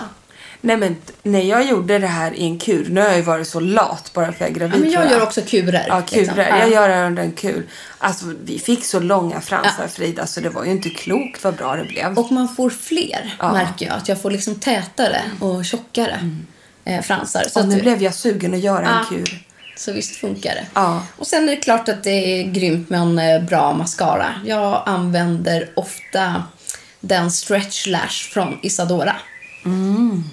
Nej 0.65 0.77
men 0.77 0.96
när 1.24 1.41
jag 1.41 1.65
gjorde 1.65 2.00
det 2.00 2.08
här 2.08 2.34
i 2.34 2.43
en 2.46 2.60
kur, 2.60 2.88
nu 2.89 3.01
har 3.01 3.08
jag 3.08 3.17
ju 3.17 3.22
varit 3.24 3.48
så 3.48 3.60
lat 3.60 4.12
bara 4.13 4.25
för 4.25 4.32
att 4.34 4.39
jag 4.39 4.50
är 4.50 4.53
gravid 4.53 4.75
Ja, 4.75 4.79
men 4.82 4.91
jag 4.91 5.01
tror 5.01 5.13
gör 5.20 5.24
också 5.25 5.41
kurer. 5.41 5.86
Ja, 5.88 6.01
kurer. 6.01 6.22
liksom. 6.22 6.38
Jag 6.39 6.60
Ja. 6.60 6.67
gör 6.67 6.89
det 6.89 7.05
under 7.08 7.24
en 7.24 7.32
kur. 7.32 7.65
Alltså 7.98 8.25
vi 8.43 8.60
fick 8.60 8.86
så 8.86 9.00
långa 9.00 9.41
fransar 9.41 9.88
Frida 9.88 10.27
så 10.27 10.39
det 10.39 10.50
var 10.50 10.65
ju 10.65 10.72
inte 10.72 10.89
klokt 10.89 11.43
vad 11.43 11.55
bra 11.55 11.75
det 11.75 11.84
blev. 11.86 12.20
Och 12.20 12.32
man 12.32 12.55
får 12.55 12.70
fler, 12.70 13.36
märker 13.39 13.86
jag. 13.86 13.96
Att 13.96 14.08
jag 14.10 14.22
får 14.22 14.32
liksom 14.32 14.55
tätare 14.55 15.22
och 15.39 15.65
tjockare 15.65 16.29
eh, 16.86 17.01
fransar. 17.01 17.43
Så, 17.50 17.60
och 17.60 17.67
nu 17.67 17.75
att, 17.75 17.82
blev 17.82 18.01
jag 18.03 18.13
sugen 18.13 18.53
att 18.53 18.60
göra 18.60 18.86
en 18.88 18.93
Ja. 18.93 19.05
kur. 19.10 19.43
så 19.77 19.91
visst 19.91 20.15
funkar 20.15 20.55
det. 20.55 20.65
Ja. 20.74 21.03
Och 21.17 21.27
sen 21.27 21.43
är 21.50 21.55
det 21.55 21.62
klart 21.62 21.89
att 21.89 22.03
det 22.03 22.10
är 22.39 22.43
grymt 22.43 22.89
med 22.89 23.00
en 23.00 23.20
eh, 23.20 23.41
bra 23.41 23.74
mascara. 23.74 24.25
Jag 24.46 24.84
använder 24.86 25.70
ofta 25.75 26.43
den 27.00 27.32
Stretch 27.32 27.88
Lash 27.88 28.29
från 28.34 28.60
Isadora. 28.62 29.15
Mm. 29.65 30.24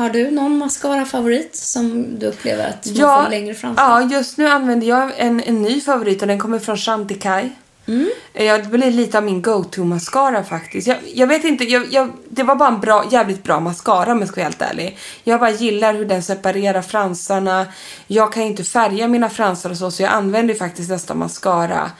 Har 0.00 0.10
du 0.10 0.30
någon 0.30 0.58
mascara-favorit 0.58 1.56
som 1.56 2.18
du 2.18 2.26
upplever 2.26 2.68
att 2.68 2.86
man 2.86 2.94
Ja, 2.96 3.22
får 3.22 3.30
längre 3.30 3.54
fransar? 3.54 3.82
ja, 3.84 4.02
just 4.02 4.36
nu 4.38 4.46
använder 4.48 4.86
jag 4.86 5.12
en, 5.16 5.40
en 5.42 5.62
ny 5.62 5.80
favorit 5.80 6.22
och 6.22 6.28
den 6.28 6.38
kommer 6.38 6.58
från 6.58 6.76
Chantecaille. 6.76 7.50
Mm. 7.88 8.10
Ja, 8.32 8.58
det 8.58 8.68
blir 8.68 8.90
lite 8.90 9.18
av 9.18 9.24
min 9.24 9.42
go-to 9.42 9.84
mascara 9.84 10.44
faktiskt. 10.44 10.86
Jag, 10.86 10.96
jag 11.14 11.26
vet 11.26 11.44
inte, 11.44 11.64
jag, 11.64 11.86
jag, 11.92 12.12
det 12.28 12.42
var 12.42 12.54
bara 12.56 12.68
en 12.68 12.80
bra, 12.80 13.04
jävligt 13.10 13.42
bra 13.42 13.60
mascara 13.60 14.12
om 14.12 14.18
jag 14.18 14.28
ska 14.28 14.36
vara 14.36 14.44
helt 14.44 14.62
ärlig. 14.62 14.98
Jag 15.24 15.40
bara 15.40 15.50
gillar 15.50 15.94
hur 15.94 16.04
den 16.04 16.22
separerar 16.22 16.82
fransarna. 16.82 17.66
Jag 18.06 18.32
kan 18.32 18.42
inte 18.42 18.64
färga 18.64 19.08
mina 19.08 19.28
fransar 19.28 19.70
och 19.70 19.76
så, 19.76 19.90
så 19.90 20.02
jag 20.02 20.12
använder 20.12 20.54
faktiskt 20.54 20.90
nästan 20.90 21.18
mascara 21.18 21.90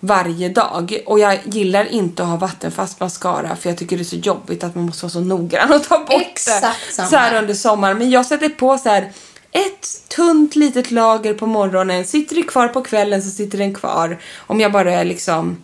varje 0.00 0.48
dag. 0.48 0.98
Och 1.06 1.18
jag 1.18 1.38
gillar 1.44 1.84
inte 1.84 2.22
att 2.22 2.28
ha 2.28 2.36
vattenfast 2.36 3.00
mascara 3.00 3.56
för 3.56 3.68
jag 3.68 3.78
tycker 3.78 3.96
det 3.96 4.02
är 4.02 4.04
så 4.04 4.16
jobbigt 4.16 4.64
att 4.64 4.74
man 4.74 4.84
måste 4.84 5.04
vara 5.04 5.10
så 5.10 5.20
noggrann 5.20 5.72
och 5.72 5.84
ta 5.84 5.98
bort 5.98 6.22
Exakt 6.22 6.96
det 6.96 7.06
så 7.06 7.16
här 7.16 7.42
under 7.42 7.54
sommaren. 7.54 7.98
Men 7.98 8.10
jag 8.10 8.26
sätter 8.26 8.48
på 8.48 8.78
så 8.78 8.88
här 8.88 9.12
ett 9.52 10.08
tunt 10.08 10.56
litet 10.56 10.90
lager 10.90 11.34
på 11.34 11.46
morgonen. 11.46 12.04
Sitter 12.04 12.36
det 12.36 12.42
kvar 12.42 12.68
på 12.68 12.82
kvällen 12.82 13.22
så 13.22 13.30
sitter 13.30 13.58
den 13.58 13.74
kvar. 13.74 14.18
Om 14.36 14.60
jag 14.60 14.72
bara 14.72 14.92
är 14.92 15.04
liksom 15.04 15.56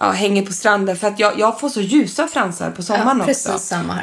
ja, 0.00 0.10
hänger 0.10 0.46
på 0.46 0.52
stranden. 0.52 0.96
För 0.96 1.08
att 1.08 1.18
jag, 1.18 1.38
jag 1.38 1.60
får 1.60 1.68
så 1.68 1.80
ljusa 1.80 2.28
fransar 2.28 2.70
på 2.70 2.82
sommaren 2.82 3.22
Ja, 3.26 3.30
också. 3.30 3.58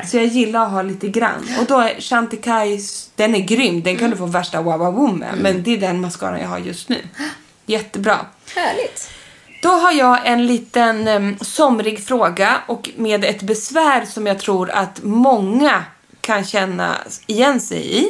Så 0.07 0.17
jag 0.17 0.25
gillar 0.25 0.65
att 0.65 0.71
ha 0.71 0.81
lite 0.81 1.07
grann. 1.07 1.49
Och 1.59 1.65
då 1.65 1.79
är 1.79 2.01
Chantecaille, 2.01 2.81
den 3.15 3.35
är 3.35 3.39
grym. 3.39 3.83
Den 3.83 3.97
kan 3.97 4.09
du 4.09 4.17
få 4.17 4.25
värsta 4.25 4.61
wow 4.61 5.17
med. 5.17 5.37
Men 5.41 5.63
det 5.63 5.73
är 5.73 5.77
den 5.77 6.01
mascaran 6.01 6.39
jag 6.39 6.47
har 6.47 6.59
just 6.59 6.89
nu. 6.89 6.97
Jättebra. 7.65 8.25
Härligt. 8.55 9.09
Då 9.63 9.69
har 9.69 9.91
jag 9.91 10.27
en 10.27 10.47
liten 10.47 11.07
um, 11.07 11.37
somrig 11.41 12.05
fråga 12.05 12.61
och 12.67 12.89
med 12.95 13.25
ett 13.25 13.41
besvär 13.41 14.05
som 14.05 14.27
jag 14.27 14.39
tror 14.39 14.69
att 14.69 15.03
många 15.03 15.83
kan 16.21 16.43
känna 16.43 16.97
igen 17.27 17.59
sig 17.59 17.99
i. 17.99 18.09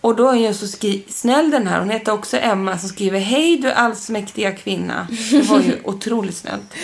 Och 0.00 0.16
då 0.16 0.28
är 0.28 0.36
jag 0.36 0.54
så 0.54 0.66
snäll 1.08 1.50
den 1.50 1.66
här. 1.66 1.78
Hon 1.80 1.90
heter 1.90 2.12
också 2.12 2.36
Emma 2.36 2.78
som 2.78 2.88
skriver 2.88 3.18
Hej 3.18 3.58
du 3.58 3.72
allsmäktiga 3.72 4.52
kvinna. 4.52 5.06
Det 5.30 5.42
var 5.42 5.60
ju 5.60 5.76
otroligt 5.84 6.36
snällt. 6.36 6.74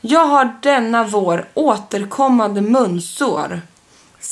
Jag 0.00 0.26
har 0.26 0.56
denna 0.62 1.04
vår 1.04 1.48
återkommande 1.54 2.60
munsår. 2.60 3.60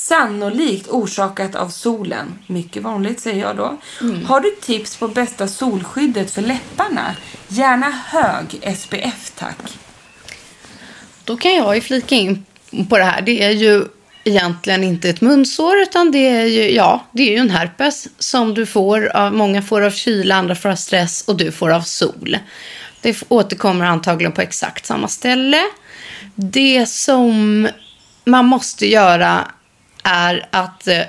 Sannolikt 0.01 0.87
orsakat 0.87 1.55
av 1.55 1.69
solen. 1.69 2.39
Mycket 2.47 2.83
vanligt 2.83 3.19
säger 3.19 3.41
jag 3.41 3.57
då. 3.57 3.77
Har 4.25 4.39
du 4.39 4.51
tips 4.61 4.97
på 4.97 5.07
bästa 5.07 5.47
solskyddet 5.47 6.31
för 6.31 6.41
läpparna? 6.41 7.15
Gärna 7.47 7.89
hög 7.89 8.75
SPF 8.77 9.31
tack. 9.35 9.57
Då 11.23 11.37
kan 11.37 11.55
jag 11.55 11.75
ju 11.75 11.81
flika 11.81 12.15
in 12.15 12.45
på 12.89 12.97
det 12.97 13.03
här. 13.03 13.21
Det 13.21 13.43
är 13.43 13.51
ju 13.51 13.85
egentligen 14.23 14.83
inte 14.83 15.09
ett 15.09 15.21
munsår 15.21 15.77
utan 15.77 16.11
det 16.11 16.27
är 16.27 16.45
ju, 16.45 16.71
ja, 16.71 17.05
det 17.11 17.23
är 17.23 17.31
ju 17.31 17.37
en 17.37 17.49
herpes 17.49 18.07
som 18.17 18.53
du 18.53 18.65
får 18.65 19.07
av, 19.07 19.33
många 19.33 19.61
får 19.61 19.81
av 19.81 19.91
kyla, 19.91 20.35
andra 20.35 20.55
får 20.55 20.69
av 20.69 20.75
stress 20.75 21.23
och 21.27 21.37
du 21.37 21.51
får 21.51 21.69
av 21.69 21.81
sol. 21.81 22.37
Det 23.01 23.23
återkommer 23.27 23.85
antagligen 23.85 24.31
på 24.31 24.41
exakt 24.41 24.85
samma 24.85 25.07
ställe. 25.07 25.61
Det 26.35 26.89
som 26.89 27.67
man 28.25 28.45
måste 28.45 28.87
göra 28.87 29.47
är 30.03 30.47
att 30.51 30.87
eh, 30.87 31.01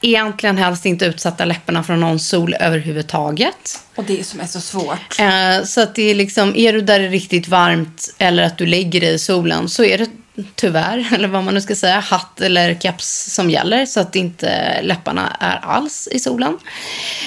egentligen 0.00 0.58
helst 0.58 0.86
inte 0.86 1.04
utsätta 1.04 1.44
läpparna 1.44 1.82
för 1.82 1.96
någon 1.96 2.20
sol 2.20 2.54
överhuvudtaget. 2.60 3.84
Och 3.94 4.04
det 4.04 4.26
som 4.26 4.40
är 4.40 4.46
så 4.46 4.60
svårt. 4.60 5.20
Eh, 5.20 5.64
så 5.64 5.80
att 5.80 5.94
det 5.94 6.10
är 6.10 6.14
liksom, 6.14 6.56
är 6.56 6.72
du 6.72 6.80
där 6.80 6.98
det 6.98 7.06
är 7.06 7.10
riktigt 7.10 7.48
varmt 7.48 8.14
eller 8.18 8.42
att 8.42 8.58
du 8.58 8.66
lägger 8.66 9.00
dig 9.00 9.14
i 9.14 9.18
solen 9.18 9.68
så 9.68 9.84
är 9.84 9.98
det 9.98 10.10
tyvärr, 10.54 11.08
eller 11.14 11.28
vad 11.28 11.44
man 11.44 11.54
nu 11.54 11.60
ska 11.60 11.74
säga, 11.74 12.00
hatt 12.00 12.40
eller 12.40 12.74
keps 12.74 13.34
som 13.34 13.50
gäller 13.50 13.86
så 13.86 14.00
att 14.00 14.16
inte 14.16 14.80
läpparna 14.82 15.36
är 15.40 15.56
alls 15.56 16.08
i 16.12 16.18
solen. 16.18 16.58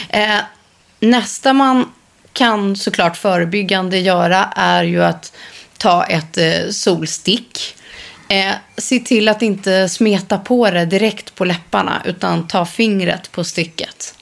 Eh, 0.09 0.39
nästa 0.99 1.53
man 1.53 1.91
kan 2.33 2.75
såklart 2.75 3.17
förebyggande 3.17 3.99
göra 3.99 4.53
är 4.55 4.83
ju 4.83 5.03
att 5.03 5.33
ta 5.77 6.03
ett 6.03 6.37
eh, 6.37 6.69
solstick. 6.71 7.75
Eh, 8.33 8.53
se 8.77 8.99
till 8.99 9.27
att 9.27 9.41
inte 9.41 9.89
smeta 9.89 10.37
på 10.37 10.69
det 10.69 10.85
direkt 10.85 11.35
på 11.35 11.45
läpparna 11.45 12.01
utan 12.05 12.47
ta 12.47 12.65
fingret 12.65 13.31
på 13.31 13.43
stycket. 13.43 14.15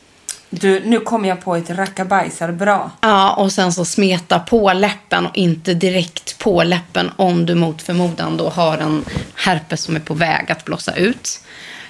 Du, 0.50 0.82
nu 0.86 1.00
kom 1.00 1.26
jag 1.26 1.42
på 1.42 1.56
ett 1.56 1.70
rackabajsar 1.70 2.52
bra. 2.52 2.92
Ja, 3.02 3.34
och 3.34 3.52
sen 3.52 3.74
så 3.74 3.86
smeta 3.86 4.40
på 4.40 4.74
läppen 4.74 5.26
och 5.26 5.38
inte 5.38 5.74
direkt 5.74 6.38
på 6.38 6.64
läppen 6.64 7.12
om 7.16 7.46
du 7.46 7.56
mot 7.56 7.82
förmodan 7.82 8.38
då 8.38 8.50
har 8.50 8.78
en 8.78 9.06
herpes 9.36 9.82
som 9.82 9.96
är 9.96 10.00
på 10.00 10.14
väg 10.14 10.52
att 10.52 10.66
blossa 10.66 10.96
ut. 10.96 11.40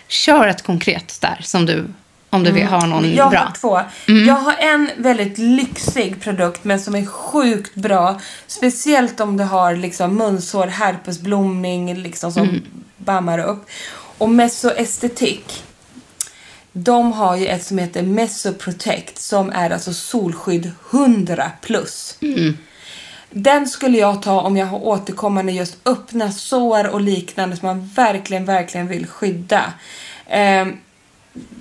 Kör 0.07 0.47
ett 0.47 0.61
konkret 0.61 1.17
där 1.21 1.39
som 1.41 1.65
du, 1.65 1.85
om 2.33 2.43
du 2.43 2.51
vill 2.51 2.65
ha 2.67 2.85
någon 2.85 3.13
Jag 3.15 3.29
bra. 3.29 3.39
har 3.39 3.51
två. 3.51 3.79
Jag 4.27 4.35
har 4.35 4.55
en 4.59 4.89
väldigt 4.97 5.37
lyxig 5.37 6.21
produkt 6.21 6.63
men 6.63 6.79
som 6.79 6.95
är 6.95 7.05
sjukt 7.05 7.75
bra. 7.75 8.19
Speciellt 8.47 9.19
om 9.19 9.37
du 9.37 9.43
har 9.43 9.75
liksom 9.75 10.15
munsår, 10.15 10.67
herpesblomning 10.67 11.95
liksom 11.95 12.31
som 12.31 12.61
bammar 12.97 13.39
upp. 13.39 13.65
Och 14.17 14.29
Mesoestetik. 14.29 15.63
De 16.73 17.13
har 17.13 17.35
ju 17.35 17.47
ett 17.47 17.63
som 17.65 17.77
heter 17.77 18.01
Mesoprotect 18.03 19.17
som 19.19 19.49
är 19.49 19.69
alltså 19.69 19.93
solskydd 19.93 20.71
100 20.91 21.51
plus. 21.61 22.17
Den 23.29 23.67
skulle 23.67 23.97
jag 23.97 24.21
ta 24.21 24.41
om 24.41 24.57
jag 24.57 24.65
har 24.65 24.83
återkommande 24.85 25.51
just 25.51 25.77
öppna 25.85 26.31
sår 26.31 26.87
och 26.87 27.01
liknande 27.01 27.55
som 27.57 27.67
man 27.67 27.89
verkligen, 27.95 28.45
verkligen 28.45 28.87
vill 28.87 29.07
skydda. 29.07 29.73
Ehm, 30.29 30.77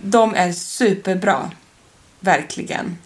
de 0.02 0.34
är 0.34 0.52
superbra. 0.52 1.50
Verkligen. 2.20 2.98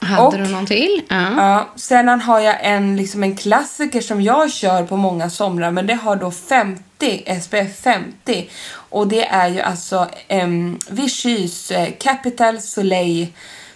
Hade 0.00 0.22
och- 0.22 0.38
du 0.38 0.48
någon 0.52 0.66
till? 0.66 1.02
Ja. 1.08 1.34
Ja, 1.36 1.68
sedan 1.76 2.20
har 2.20 2.40
jag 2.40 2.56
en, 2.60 2.96
liksom 2.96 3.22
en 3.22 3.36
klassiker 3.36 4.00
som 4.00 4.22
jag 4.22 4.52
kör 4.52 4.82
på 4.86 4.96
många 4.96 5.30
somrar 5.30 5.70
men 5.70 5.86
det 5.86 5.94
har 5.94 6.16
då 6.16 6.30
50, 6.30 7.40
SPF 7.42 7.80
50 7.82 8.50
och 8.72 9.08
det 9.08 9.26
är 9.26 9.48
ju 9.48 9.60
alltså 9.60 10.08
um, 10.28 10.78
Vichys 10.90 11.70
eh, 11.70 11.88
Capital 11.98 12.60
Soleil 12.60 13.26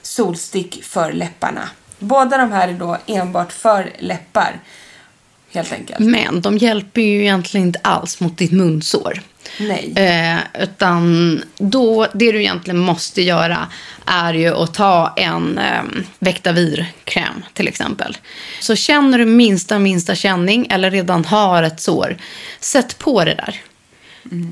solstick 0.02 0.84
för 0.84 1.12
läpparna. 1.12 1.68
Båda 1.98 2.38
de 2.38 2.52
här 2.52 2.68
är 2.68 2.72
då 2.72 2.96
enbart 3.06 3.52
för 3.52 3.92
läppar 3.98 4.58
helt 5.54 5.72
enkelt. 5.72 5.98
Men 5.98 6.40
de 6.40 6.58
hjälper 6.58 7.00
ju 7.00 7.20
egentligen 7.20 7.66
inte 7.66 7.80
alls 7.82 8.20
mot 8.20 8.38
ditt 8.38 8.52
munsår. 8.52 9.22
Nej. 9.60 9.92
Eh, 9.96 10.62
utan 10.62 11.42
då, 11.58 12.06
det 12.14 12.32
du 12.32 12.40
egentligen 12.40 12.78
måste 12.78 13.22
göra 13.22 13.68
är 14.06 14.34
ju 14.34 14.54
att 14.54 14.74
ta 14.74 15.14
en 15.16 15.58
eh, 15.58 15.82
Vectavir-kräm 16.18 17.44
till 17.52 17.68
exempel. 17.68 18.16
Så 18.60 18.76
känner 18.76 19.18
du 19.18 19.24
minsta, 19.24 19.78
minsta 19.78 20.14
känning 20.14 20.66
eller 20.70 20.90
redan 20.90 21.24
har 21.24 21.62
ett 21.62 21.80
sår, 21.80 22.16
sätt 22.60 22.98
på 22.98 23.24
det 23.24 23.34
där. 23.34 23.60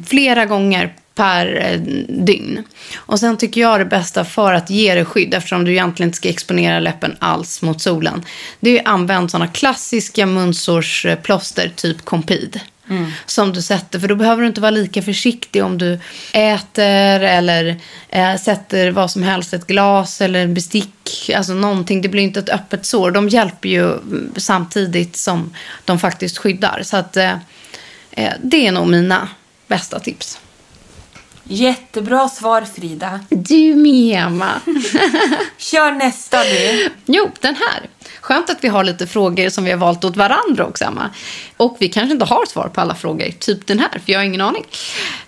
Flera 0.06 0.46
gånger 0.46 0.94
per 1.22 1.72
eh, 1.72 1.80
dygn. 2.08 2.64
Och 2.96 3.20
sen 3.20 3.36
tycker 3.36 3.60
jag 3.60 3.80
det 3.80 3.84
bästa 3.84 4.24
för 4.24 4.52
att 4.52 4.70
ge 4.70 4.94
dig 4.94 5.04
skydd, 5.04 5.34
eftersom 5.34 5.64
du 5.64 5.72
egentligen 5.72 6.08
inte 6.08 6.16
ska 6.16 6.28
exponera 6.28 6.80
läppen 6.80 7.16
alls 7.18 7.62
mot 7.62 7.80
solen, 7.80 8.24
det 8.60 8.78
är 8.78 8.80
att 8.80 8.88
använda 8.88 9.28
sådana 9.28 9.46
klassiska 9.46 10.26
munsårsplåster, 10.26 11.72
typ 11.76 12.04
Compid. 12.04 12.60
Som 13.26 13.52
du 13.52 13.62
sätter, 13.62 13.98
för 13.98 14.08
då 14.08 14.14
behöver 14.14 14.42
du 14.42 14.48
inte 14.48 14.60
vara 14.60 14.70
lika 14.70 15.02
försiktig 15.02 15.64
om 15.64 15.78
du 15.78 15.98
äter 16.32 17.20
eller 17.20 17.80
eh, 18.08 18.36
sätter 18.36 18.90
vad 18.90 19.10
som 19.10 19.22
helst, 19.22 19.54
ett 19.54 19.66
glas 19.66 20.20
eller 20.20 20.46
bestick, 20.46 21.30
alltså 21.36 21.54
någonting. 21.54 22.02
Det 22.02 22.08
blir 22.08 22.22
inte 22.22 22.40
ett 22.40 22.48
öppet 22.48 22.86
sår. 22.86 23.10
De 23.10 23.28
hjälper 23.28 23.68
ju 23.68 23.92
mm, 23.92 24.32
samtidigt 24.36 25.16
som 25.16 25.54
de 25.84 25.98
faktiskt 25.98 26.38
skyddar. 26.38 26.82
Så 26.82 26.96
att 26.96 27.16
eh, 27.16 27.32
eh, 28.10 28.32
det 28.42 28.66
är 28.66 28.72
nog 28.72 28.88
mina 28.88 29.28
bästa 29.66 30.00
tips. 30.00 30.38
Jättebra 31.44 32.28
svar 32.28 32.62
Frida. 32.62 33.20
Du 33.28 33.74
med, 33.74 34.18
Emma. 34.18 34.50
Kör 35.58 35.92
nästa 35.92 36.42
du. 36.44 36.90
Jo, 37.06 37.30
den 37.40 37.54
här. 37.54 37.88
Skönt 38.20 38.50
att 38.50 38.64
vi 38.64 38.68
har 38.68 38.84
lite 38.84 39.06
frågor 39.06 39.48
som 39.48 39.64
vi 39.64 39.70
har 39.70 39.78
valt 39.78 40.04
åt 40.04 40.16
varandra 40.16 40.66
också, 40.66 40.84
Emma. 40.84 41.10
Och 41.56 41.76
vi 41.80 41.88
kanske 41.88 42.12
inte 42.12 42.24
har 42.24 42.46
svar 42.46 42.68
på 42.68 42.80
alla 42.80 42.94
frågor, 42.94 43.30
typ 43.38 43.66
den 43.66 43.78
här, 43.78 43.90
för 44.04 44.12
jag 44.12 44.18
har 44.18 44.24
ingen 44.24 44.40
aning. 44.40 44.64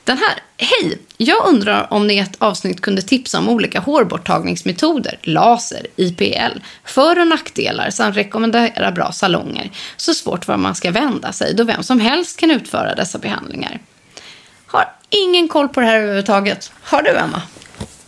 Den 0.04 0.18
här. 0.18 0.34
Hej! 0.56 0.98
Jag 1.16 1.46
undrar 1.46 1.92
om 1.92 2.06
ni 2.06 2.14
i 2.14 2.18
ett 2.18 2.36
avsnitt 2.38 2.80
kunde 2.80 3.02
tipsa 3.02 3.38
om 3.38 3.48
olika 3.48 3.80
hårborttagningsmetoder, 3.80 5.18
laser, 5.22 5.86
IPL, 5.96 6.58
för 6.84 7.20
och 7.20 7.26
nackdelar 7.26 7.90
samt 7.90 8.16
rekommendera 8.16 8.92
bra 8.92 9.12
salonger. 9.12 9.70
Så 9.96 10.14
svårt 10.14 10.48
var 10.48 10.56
man 10.56 10.74
ska 10.74 10.90
vända 10.90 11.32
sig 11.32 11.54
då 11.54 11.64
vem 11.64 11.82
som 11.82 12.00
helst 12.00 12.40
kan 12.40 12.50
utföra 12.50 12.94
dessa 12.94 13.18
behandlingar. 13.18 13.80
Ingen 15.10 15.48
koll 15.48 15.68
på 15.68 15.80
det 15.80 15.86
här 15.86 15.96
överhuvudtaget. 15.96 16.72
Har 16.82 17.02
du, 17.02 17.10
Emma? 17.10 17.42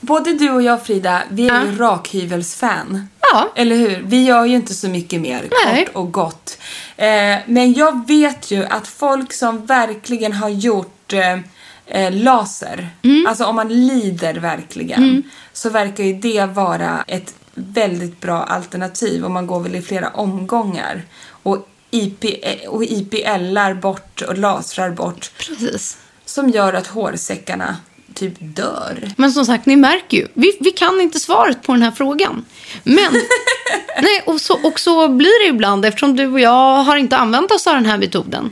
Både 0.00 0.32
du 0.32 0.50
och 0.50 0.62
jag 0.62 0.86
Frida, 0.86 1.22
vi 1.30 1.48
är 1.48 1.54
Ja. 1.54 1.64
ju 1.64 1.76
rakhyvelsfan. 1.78 3.08
Ja. 3.20 3.52
Eller 3.56 3.76
hur? 3.76 4.02
Vi 4.06 4.24
gör 4.24 4.44
ju 4.44 4.54
inte 4.56 4.74
så 4.74 4.88
mycket 4.88 5.20
mer 5.20 5.48
Nej. 5.64 5.84
kort 5.86 5.94
och 5.96 6.12
gott. 6.12 6.58
Eh, 6.96 7.36
men 7.46 7.72
jag 7.72 8.06
vet 8.08 8.50
ju 8.50 8.64
att 8.64 8.88
folk 8.88 9.32
som 9.32 9.66
verkligen 9.66 10.32
har 10.32 10.48
gjort 10.48 11.12
eh, 11.12 11.38
eh, 11.86 12.12
laser, 12.12 12.88
Mm. 13.02 13.26
alltså 13.26 13.44
om 13.44 13.56
man 13.56 13.68
lider 13.86 14.34
verkligen, 14.34 15.22
så 15.52 15.70
verkar 15.70 16.04
ju 16.04 16.12
det 16.12 16.46
vara 16.46 17.04
ett 17.06 17.34
väldigt 17.54 18.20
bra 18.20 18.42
alternativ 18.42 19.24
och 19.24 19.30
man 19.30 19.46
går 19.46 19.60
väl 19.60 19.74
i 19.76 19.82
flera 19.82 20.08
omgångar. 20.10 21.02
Och, 21.42 21.68
IP, 21.90 22.24
och 22.68 22.84
IPLar 22.84 23.74
bort 23.74 24.22
och 24.22 24.38
lasrar 24.38 24.90
bort 24.90 25.30
Precis. 25.38 25.98
Som 26.26 26.50
gör 26.50 26.72
att 26.72 26.86
hårsäckarna 26.86 27.76
typ 28.14 28.34
dör. 28.38 29.10
Men 29.16 29.32
som 29.32 29.46
sagt, 29.46 29.66
ni 29.66 29.76
märker 29.76 30.16
ju. 30.16 30.28
Vi, 30.34 30.56
vi 30.60 30.70
kan 30.70 31.00
inte 31.00 31.20
svaret 31.20 31.62
på 31.62 31.72
den 31.72 31.82
här 31.82 31.90
frågan. 31.90 32.44
Men, 32.84 33.12
nej, 34.02 34.22
och 34.26 34.40
så, 34.40 34.66
och 34.66 34.80
så 34.80 35.08
blir 35.08 35.44
det 35.44 35.54
ibland 35.54 35.84
eftersom 35.84 36.16
du 36.16 36.26
och 36.26 36.40
jag 36.40 36.82
har 36.82 36.96
inte 36.96 37.16
använt 37.16 37.50
oss 37.50 37.66
av 37.66 37.74
den 37.74 37.86
här 37.86 37.98
metoden. 37.98 38.50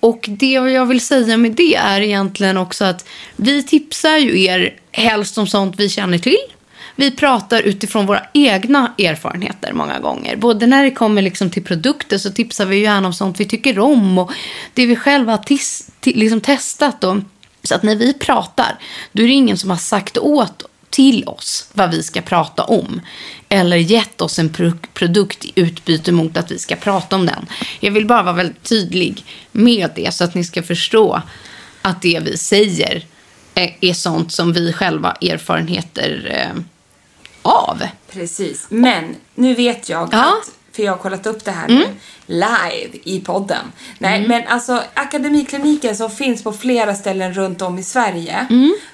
Och 0.00 0.26
det 0.28 0.50
jag 0.50 0.86
vill 0.86 1.00
säga 1.00 1.36
med 1.36 1.52
det 1.52 1.74
är 1.74 2.00
egentligen 2.00 2.56
också 2.56 2.84
att 2.84 3.08
vi 3.36 3.62
tipsar 3.62 4.16
ju 4.16 4.42
er 4.42 4.80
helst 4.92 5.38
om 5.38 5.46
sånt 5.46 5.74
vi 5.78 5.88
känner 5.88 6.18
till. 6.18 6.38
Vi 6.96 7.10
pratar 7.10 7.62
utifrån 7.62 8.06
våra 8.06 8.22
egna 8.32 8.92
erfarenheter 8.98 9.72
många 9.72 9.98
gånger. 9.98 10.36
Både 10.36 10.66
när 10.66 10.84
det 10.84 10.90
kommer 10.90 11.22
liksom 11.22 11.50
till 11.50 11.64
produkter 11.64 12.18
så 12.18 12.30
tipsar 12.30 12.66
vi 12.66 12.78
gärna 12.78 13.06
om 13.06 13.12
sånt 13.12 13.40
vi 13.40 13.44
tycker 13.44 13.78
om 13.78 14.18
och 14.18 14.32
det 14.74 14.86
vi 14.86 14.96
själva 14.96 15.32
har 15.32 15.38
tis, 15.38 15.90
liksom 16.02 16.40
testat. 16.40 17.04
Och, 17.04 17.16
så 17.62 17.74
att 17.74 17.82
när 17.82 17.96
vi 17.96 18.12
pratar, 18.12 18.78
då 19.12 19.22
är 19.22 19.26
det 19.26 19.32
ingen 19.32 19.56
som 19.56 19.70
har 19.70 19.76
sagt 19.76 20.18
åt 20.18 20.62
till 20.90 21.24
oss 21.24 21.68
vad 21.72 21.90
vi 21.90 22.02
ska 22.02 22.20
prata 22.20 22.64
om. 22.64 23.00
Eller 23.48 23.76
gett 23.76 24.20
oss 24.20 24.38
en 24.38 24.48
pro- 24.52 24.78
produkt 24.94 25.44
i 25.44 25.52
utbyte 25.54 26.12
mot 26.12 26.36
att 26.36 26.50
vi 26.50 26.58
ska 26.58 26.76
prata 26.76 27.16
om 27.16 27.26
den. 27.26 27.46
Jag 27.80 27.90
vill 27.90 28.06
bara 28.06 28.22
vara 28.22 28.34
väldigt 28.34 28.62
tydlig 28.62 29.24
med 29.52 29.90
det 29.96 30.14
så 30.14 30.24
att 30.24 30.34
ni 30.34 30.44
ska 30.44 30.62
förstå 30.62 31.22
att 31.82 32.02
det 32.02 32.20
vi 32.24 32.36
säger 32.36 33.04
är, 33.54 33.76
är 33.80 33.92
sånt 33.92 34.32
som 34.32 34.52
vi 34.52 34.72
själva 34.72 35.12
erfarenheter 35.12 36.30
eh, 36.30 36.62
av. 37.46 37.82
Precis. 38.12 38.66
Men 38.68 39.16
nu 39.34 39.54
vet 39.54 39.88
jag 39.88 40.08
Ja. 40.12 40.18
att, 40.42 40.50
för 40.76 40.82
jag 40.82 40.92
har 40.92 40.98
kollat 40.98 41.26
upp 41.26 41.44
det 41.44 41.50
här 41.50 41.68
nu, 41.68 41.84
live 42.26 42.98
i 43.04 43.20
podden. 43.20 43.72
Nej, 43.98 44.28
men 44.28 44.42
alltså 44.48 44.82
Akademikliniken 44.94 45.96
som 45.96 46.10
finns 46.10 46.42
på 46.44 46.52
flera 46.52 46.94
ställen 46.94 47.34
runt 47.34 47.62
om 47.62 47.78
i 47.78 47.82
Sverige, 47.82 48.46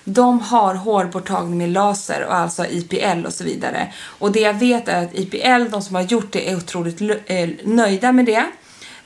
de 0.05 0.41
har 0.41 0.75
hårborttagning 0.75 1.59
med 1.59 1.71
laser 1.71 2.25
och 2.25 2.35
alltså 2.35 2.67
IPL 2.67 3.27
och 3.27 3.33
så 3.33 3.45
vidare. 3.45 3.93
Och 4.05 4.33
det 4.33 4.41
jag 4.41 4.55
vet 4.55 4.89
är 4.89 5.05
att 5.05 5.15
IPL, 5.15 5.71
de 5.71 5.83
som 5.83 5.95
har 5.95 6.03
gjort 6.03 6.33
det, 6.33 6.51
är 6.51 6.57
otroligt 6.57 7.01
eh, 7.27 7.49
nöjda 7.65 8.13
med 8.13 8.25
det. 8.25 8.45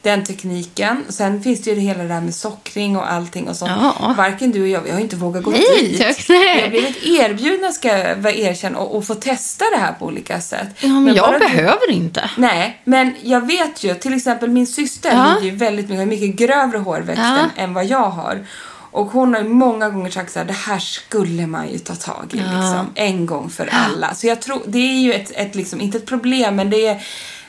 Den 0.07 0.25
tekniken. 0.25 1.05
Sen 1.09 1.43
finns 1.43 1.63
det 1.63 1.71
ju 1.71 1.81
hela 1.81 2.03
det 2.03 2.09
där 2.09 2.21
med 2.21 2.35
sockring 2.35 2.97
och 2.97 3.13
allting 3.13 3.49
och 3.49 3.57
sånt. 3.57 3.73
Ja. 4.01 4.15
Varken 4.17 4.51
du 4.51 4.63
och 4.63 4.69
jag, 4.69 4.81
vi 4.81 4.91
har 4.91 5.01
inte 5.01 5.17
vågat 5.17 5.43
gå 5.43 5.51
Nej, 5.51 5.63
dit. 5.81 6.01
tack, 6.01 6.29
nej. 6.29 6.57
Vi 6.57 6.63
har 6.63 6.69
blivit 6.69 7.21
erbjudna, 7.21 7.73
ska 7.73 7.89
jag 7.99 8.37
erkänna, 8.39 8.79
och, 8.79 8.97
och 8.97 9.07
få 9.07 9.15
testa 9.15 9.65
det 9.73 9.77
här 9.77 9.93
på 9.93 10.07
olika 10.07 10.41
sätt. 10.41 10.69
Ja, 10.81 10.89
men, 10.89 11.15
jag 11.15 11.27
bara 11.31 11.39
behöver 11.39 11.91
inte. 11.91 12.31
Nej, 12.37 12.81
men 12.85 13.15
jag 13.23 13.47
vet 13.47 13.85
ju, 13.85 13.95
till 13.95 14.15
exempel 14.15 14.51
min 14.51 14.67
syster 14.67 15.11
Ja. 15.13 15.35
lider 15.35 15.51
ju 15.53 15.57
väldigt 15.57 15.89
mycket, 15.89 15.99
har 15.99 16.07
mycket 16.07 16.37
grövre 16.37 16.79
hårväxt 16.79 17.23
Ja. 17.23 17.63
än 17.63 17.75
vad 17.75 17.85
jag 17.85 18.11
har. 18.11 18.47
Och 18.91 19.07
hon 19.07 19.35
har 19.35 19.43
ju 19.43 19.49
många 19.49 19.91
gånger 19.91 20.11
sagt 20.11 20.33
så 20.33 20.39
här, 20.39 20.47
det 20.47 20.53
här 20.53 20.79
skulle 20.79 21.47
man 21.47 21.69
ju 21.73 21.79
ta 21.79 21.95
tag 21.95 22.25
i 22.33 22.37
liksom, 22.37 22.87
en 22.95 23.27
gång 23.27 23.51
för 23.51 23.69
alla. 23.73 24.15
Så 24.15 24.27
jag 24.27 24.41
tror, 24.41 24.63
det 24.67 24.79
är 24.79 25.01
ju 25.01 25.13
ett, 25.13 25.31
ett 25.35 25.55
liksom, 25.55 25.81
inte 25.81 25.99
ett 25.99 26.07
problem, 26.07 26.57
men 26.57 26.71
det 26.71 26.87
är, 26.87 27.03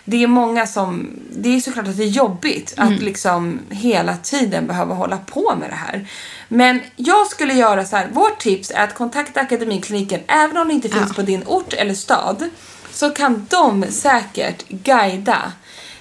det 0.09 0.23
är 0.23 0.27
många 0.27 0.67
som, 0.67 1.09
det 1.37 1.55
är 1.55 1.59
såklart 1.59 1.87
att 1.87 1.97
det 1.97 2.03
är 2.03 2.07
jobbigt 2.07 2.73
Mm. 2.77 2.93
att 2.93 3.01
liksom 3.01 3.59
hela 3.69 4.17
tiden 4.17 4.67
behöva 4.67 4.93
hålla 4.95 5.17
på 5.17 5.55
med 5.59 5.69
det 5.69 5.75
här. 5.75 6.07
Men 6.47 6.81
jag 6.95 7.27
skulle 7.27 7.53
göra 7.53 7.85
så 7.85 7.95
här, 7.95 8.07
vårt 8.11 8.39
tips 8.39 8.71
är 8.71 8.83
att 8.83 8.95
kontakta 8.95 9.39
Akademikliniken, 9.39 10.19
även 10.27 10.57
om 10.57 10.67
det 10.67 10.73
inte 10.73 10.89
finns 10.89 11.13
på 11.15 11.21
din 11.21 11.43
ort 11.45 11.73
eller 11.73 11.93
stad, 11.93 12.49
så 12.91 13.09
kan 13.09 13.47
de 13.49 13.85
säkert 13.89 14.67
guida 14.69 15.51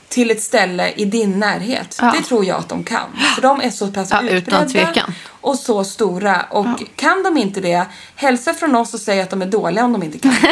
till 0.08 0.30
ett 0.30 0.42
ställe 0.42 0.90
i 0.90 1.04
din 1.04 1.38
närhet. 1.40 1.98
Ja. 2.00 2.12
Det 2.18 2.22
tror 2.22 2.44
jag 2.44 2.58
att 2.58 2.68
de 2.68 2.84
kan. 2.84 3.08
För 3.34 3.42
de 3.42 3.60
är 3.60 3.70
så 3.70 3.86
pass 3.92 4.08
Ja, 4.10 4.22
utbredda. 4.66 5.12
Och 5.46 5.58
så 5.58 5.84
stora. 5.84 6.42
Och 6.50 6.66
kan 6.96 7.22
de 7.22 7.36
inte 7.36 7.60
det, 7.60 7.86
hälsa 8.14 8.54
från 8.54 8.74
oss 8.74 8.94
och 8.94 9.00
säg 9.00 9.20
att 9.20 9.30
de 9.30 9.42
är 9.42 9.46
dåliga 9.46 9.84
om 9.84 9.92
de 9.92 10.02
inte 10.02 10.18
kan. 10.18 10.34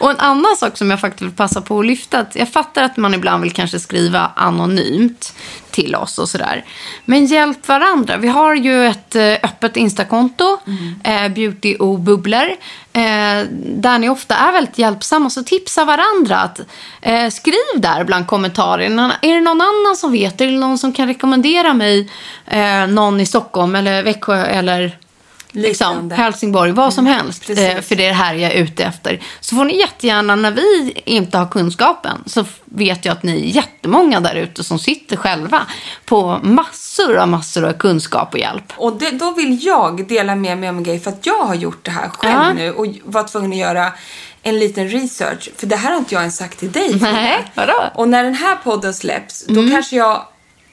Och 0.00 0.10
en 0.10 0.20
annan 0.20 0.56
sak 0.56 0.78
som 0.78 0.90
jag 0.90 1.00
faktiskt 1.00 1.22
vill 1.22 1.30
passa 1.30 1.60
på 1.60 1.78
att 1.78 1.86
lyfta. 1.86 2.18
Att 2.18 2.36
jag 2.36 2.48
fattar 2.48 2.82
att 2.82 2.96
man 2.96 3.14
ibland 3.14 3.42
vill 3.42 3.52
kanske 3.52 3.78
skriva 3.78 4.30
anonymt 4.36 5.34
till 5.70 5.94
oss 5.94 6.18
och 6.18 6.28
sådär. 6.28 6.64
Men 7.04 7.26
hjälp 7.26 7.68
varandra. 7.68 8.16
Vi 8.16 8.28
har 8.28 8.54
ju 8.54 8.86
ett 8.86 9.14
eh, 9.16 9.32
öppet 9.42 9.76
Instakonto, 9.76 10.58
eh, 11.04 11.28
Beauty 11.28 11.76
och 11.76 11.98
bubblor. 12.00 12.48
Eh, 12.92 13.46
där 13.60 13.98
ni 13.98 14.08
ofta 14.08 14.36
är 14.36 14.52
väldigt 14.52 14.78
hjälpsamma. 14.78 15.30
Så 15.30 15.42
tipsa 15.42 15.84
varandra. 15.84 16.36
Att, 16.36 16.60
eh, 17.02 17.28
skriv 17.30 17.80
där 17.80 18.04
bland 18.04 18.26
kommentarerna. 18.26 19.16
Är 19.22 19.34
det 19.34 19.40
någon 19.40 19.60
annan 19.60 19.96
som 19.96 20.12
vet? 20.12 20.40
Är 20.40 20.46
det 20.46 20.58
någon 20.58 20.78
som 20.78 20.92
kan 20.92 21.06
rekommendera 21.06 21.74
mig 21.74 22.10
eh, 22.46 22.86
någon 23.04 23.20
i 23.20 23.26
Stockholm 23.26 23.74
eller 23.74 24.02
Växjö 24.02 24.44
eller 24.44 24.98
liksom. 25.52 26.10
Helsingborg, 26.10 26.72
vad 26.72 26.94
som 26.94 27.06
helst. 27.06 27.46
precis. 27.46 27.64
Eh, 27.64 27.80
för 27.80 27.96
det 27.96 28.04
är 28.04 28.08
det 28.08 28.14
här 28.14 28.34
jag 28.34 28.52
är 28.52 28.56
ute 28.56 28.84
efter. 28.84 29.20
Så 29.40 29.56
får 29.56 29.64
ni 29.64 29.78
jättegärna, 29.78 30.36
när 30.36 30.50
vi 30.50 30.92
inte 31.04 31.38
har 31.38 31.46
kunskapen, 31.46 32.22
så 32.26 32.44
vet 32.64 33.04
jag 33.04 33.12
att 33.12 33.22
ni 33.22 33.32
är 33.32 33.44
jättemånga 33.56 34.20
där 34.20 34.34
ute 34.34 34.64
som 34.64 34.78
sitter 34.78 35.16
själva 35.16 35.66
på 36.04 36.40
massor 36.42 37.16
av 37.16 37.28
massor 37.28 37.64
av 37.64 37.72
kunskap 37.72 38.32
och 38.32 38.38
hjälp. 38.38 38.72
Och 38.76 38.96
det, 38.98 39.10
då 39.10 39.30
vill 39.30 39.66
jag 39.66 40.08
dela 40.08 40.34
med 40.34 40.58
mig 40.58 40.68
om 40.68 40.76
en 40.76 40.82
grej 40.82 41.00
för 41.00 41.10
att 41.10 41.26
jag 41.26 41.44
har 41.44 41.54
gjort 41.54 41.84
det 41.84 41.90
här 41.90 42.08
själv 42.08 42.34
Ja. 42.34 42.52
nu 42.52 42.72
och 42.72 42.86
var 43.04 43.22
tvungen 43.24 43.52
att 43.52 43.56
göra 43.58 43.92
en 44.42 44.58
liten 44.58 44.88
research. 44.88 45.48
För 45.56 45.66
det 45.66 45.76
här 45.76 45.90
har 45.90 45.98
inte 45.98 46.14
jag 46.14 46.20
ens 46.22 46.36
sagt 46.36 46.58
till 46.58 46.72
dig. 46.72 46.98
Nej, 47.00 47.52
vadå? 47.54 47.72
Mm. 47.80 47.90
Och 47.94 48.08
när 48.08 48.24
den 48.24 48.34
här 48.34 48.56
podden 48.56 48.94
släpps, 48.94 49.44
då 49.46 49.68
kanske 49.70 49.96
jag, 49.96 50.22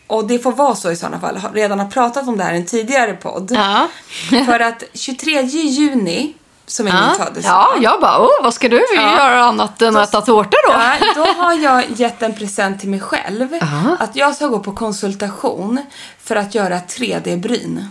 och 0.09 0.27
det 0.27 0.39
får 0.39 0.51
vara 0.51 0.75
så 0.75 0.91
i 0.91 0.95
sådana 0.95 1.19
fall, 1.19 1.37
har- 1.37 1.51
redan 1.51 1.79
har 1.79 1.87
pratat 1.87 2.27
om 2.27 2.37
det 2.37 2.43
här 2.43 2.53
i 2.53 2.57
en 2.57 2.65
tidigare 2.65 3.13
podd. 3.13 3.51
Ja. 3.51 3.87
för 4.45 4.59
att 4.59 4.83
23 4.93 5.41
juni, 5.41 6.33
som 6.65 6.87
är 6.87 6.91
min 6.91 7.01
Ja, 7.17 7.25
födelsedag. 7.25 7.55
ja 7.55 7.77
jag 7.81 8.01
bara, 8.01 8.19
oh, 8.19 8.43
vad 8.43 8.53
ska 8.53 8.69
du 8.69 8.85
Ja. 8.95 9.01
göra 9.01 9.43
annat 9.43 9.81
än 9.81 9.97
att 9.97 10.09
äta 10.09 10.21
tårtor 10.21 10.67
då? 10.67 10.73
Ja, 10.79 11.13
då 11.15 11.41
har 11.41 11.53
jag 11.53 11.83
gett 11.95 12.21
en 12.21 12.33
present 12.35 12.79
till 12.79 12.89
mig 12.89 12.99
själv. 12.99 13.57
Ja. 13.61 13.95
Att 13.99 14.15
jag 14.15 14.35
ska 14.35 14.47
gå 14.47 14.59
på 14.59 14.71
konsultation 14.71 15.79
för 16.23 16.35
att 16.35 16.55
göra 16.55 16.79
3D-bryn. 16.79 17.85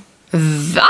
Va? 0.77 0.83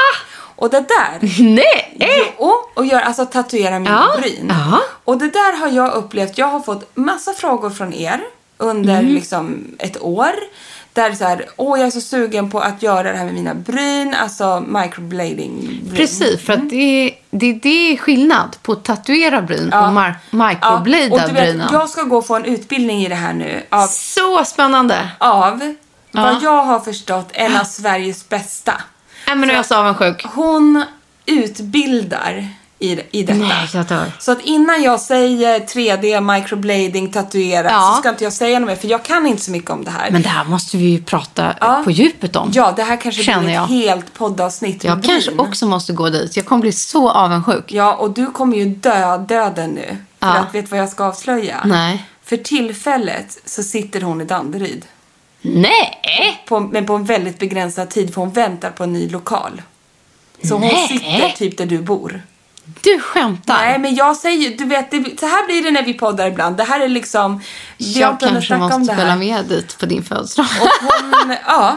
Och 0.57 0.71
det 0.71 0.81
där 0.81 1.43
Nej! 1.43 2.35
Jo, 2.39 2.53
och 2.75 2.87
gör, 2.87 3.01
alltså 3.01 3.27
tatuera 3.27 3.79
min 3.79 3.93
Ja, 3.93 4.07
bryn. 4.21 4.53
ja. 4.71 4.81
Och 5.05 5.19
det 5.19 5.31
där 5.31 5.57
har 5.61 5.69
jag 5.69 5.93
upplevt. 5.93 6.39
Jag 6.39 6.47
har 6.47 6.61
fått 6.61 6.97
massa 6.97 7.33
frågor 7.33 7.71
från 7.71 7.93
er 7.95 8.21
under 8.59 8.99
Mm. 8.99 9.15
liksom 9.15 9.65
ett 9.79 10.03
år. 10.03 10.33
Där 10.99 11.13
så 11.13 11.25
här, 11.25 11.47
åh 11.57 11.79
jag 11.79 11.87
är 11.87 11.91
så 11.91 12.01
sugen 12.01 12.51
på 12.51 12.61
att 12.61 12.83
göra 12.83 13.13
det 13.13 13.19
här 13.19 13.25
med 13.25 13.35
mina 13.35 13.55
bryn, 13.55 14.15
alltså 14.15 14.61
microblading. 14.69 15.61
Bryn. 15.83 15.97
Precis, 15.97 16.41
för 16.41 16.53
att 16.53 16.71
det, 16.71 16.77
är- 17.07 17.15
det, 17.31 17.53
det 17.53 17.93
är 17.93 17.97
skillnad 17.97 18.57
på 18.63 18.73
att 18.73 18.85
tatuera 18.85 19.43
bryn 19.43 19.67
och 19.73 19.73
mar- 19.73 20.15
microblada 20.31 21.15
och 21.15 21.29
du 21.29 21.35
vet, 21.35 21.45
brynen. 21.45 21.69
jag 21.73 21.89
ska 21.91 22.03
gå 22.03 22.17
och 22.19 22.27
få 22.27 22.37
en 22.37 22.45
utbildning 22.45 23.03
i 23.05 23.09
det 23.09 23.15
här 23.15 23.33
nu 23.33 23.63
av, 23.71 23.87
Så 23.87 24.45
spännande! 24.45 25.09
av 25.19 25.59
vad 26.13 26.27
Ja. 26.33 26.39
jag 26.43 26.65
har 26.65 26.81
förstått, 26.81 27.29
en 27.33 27.57
av 27.57 27.65
Sveriges 27.65 28.29
bästa. 28.29 28.73
Nej, 29.27 29.37
men 29.37 29.49
nu 29.49 29.53
är 29.53 29.57
jag 29.57 29.67
så 29.67 29.75
avundsjuk. 29.77 30.27
Hon 30.35 30.85
utbildar 31.27 32.49
i, 32.79 33.01
i 33.11 33.23
detta. 33.23 33.39
Nej, 33.39 33.69
jag 33.75 33.87
dör. 33.87 34.13
Så 34.19 34.33
att 34.33 34.41
innan 34.41 34.83
jag 34.83 35.01
säger 35.01 35.61
3D, 35.61 36.35
microblading, 36.35 37.13
tatuera 37.13 37.69
Ja. 37.71 37.93
så 37.95 38.01
ska 38.01 38.09
inte 38.09 38.25
jag 38.25 38.33
säga 38.33 38.59
något 38.59 38.67
mer 38.69 38.77
för 38.77 38.89
jag 38.89 39.03
kan 39.05 39.27
inte 39.27 39.43
så 39.43 39.51
mycket 39.51 39.71
om 39.71 39.85
det 39.85 39.91
här. 39.91 40.11
Men 40.11 40.23
det 40.23 40.29
här 40.29 40.45
måste 40.45 40.77
vi 40.77 40.85
ju 40.85 41.03
prata 41.03 41.55
Ja. 41.61 41.81
på 41.85 41.91
djupet 41.91 42.37
om. 42.37 42.51
Ja, 42.55 42.73
det 42.77 42.83
här 42.83 42.97
kanske 42.97 43.23
Känner 43.23 43.41
blir 43.43 43.51
ett 43.51 43.55
jag. 43.55 43.67
helt 43.67 44.13
poddavsnitt 44.15 44.85
Jag 44.85 45.05
kanske 45.05 45.31
bryn. 45.31 45.41
också 45.41 45.67
måste 45.67 45.93
gå 45.93 46.09
dit. 46.11 46.37
Jag 46.37 46.47
kommer 46.47 46.61
bli 46.61 46.73
så 46.73 47.11
avundsjuk. 47.11 47.73
Ja, 47.73 47.95
och 47.95 48.11
du 48.11 48.27
kommer 48.27 48.57
ju 48.57 48.65
dö 48.65 49.19
döden 49.19 49.71
nu. 49.71 49.97
För 50.21 50.27
Ja. 50.27 50.39
att 50.39 50.55
vet 50.55 50.65
du 50.65 50.71
vad 50.71 50.81
jag 50.81 50.89
ska 50.89 51.05
avslöja? 51.05 51.57
Nej. 51.65 52.05
För 52.25 52.37
tillfället 52.37 53.39
så 53.45 53.63
sitter 53.63 54.01
hon 54.01 54.21
i 54.21 54.25
Danderyd. 54.25 54.85
Nej! 55.41 56.43
På, 56.49 56.61
men 56.61 56.87
på 56.87 56.95
en 56.95 57.05
väldigt 57.05 57.39
begränsad 57.39 57.91
tid 57.91 58.15
för 58.15 58.21
hon 58.21 58.31
väntar 58.31 58.71
på 58.71 58.85
en 58.85 58.93
ny 58.93 59.09
lokal. 59.09 59.63
Så 60.45 60.55
hon 60.55 60.61
Nej. 60.63 60.89
sitter 60.89 61.29
typ 61.37 61.59
där 61.59 61.67
du 61.67 61.79
bor. 61.79 62.23
Du 62.83 63.01
skämtar? 63.01 63.55
Nej, 63.55 63.79
men 63.79 63.95
jag 63.95 64.17
säger 64.17 64.57
du 64.59 64.65
vet, 64.65 64.91
det, 64.91 65.21
så 65.21 65.27
här 65.27 65.47
blir 65.47 65.63
det 65.63 65.71
när 65.71 65.83
vi 65.83 65.95
poddar 65.95 66.27
ibland. 66.27 66.57
Det 66.57 66.65
här 66.65 66.81
är 66.81 66.89
liksom... 66.89 67.41
jag 67.79 68.21
kanske 68.21 68.57
måste 68.57 68.97
följa 68.97 69.17
med 69.17 69.45
dit 69.45 69.79
på 69.79 69.87
din 69.87 70.03
födelsedag. 70.03 70.47
Hon, 70.81 71.37
ja, 71.47 71.77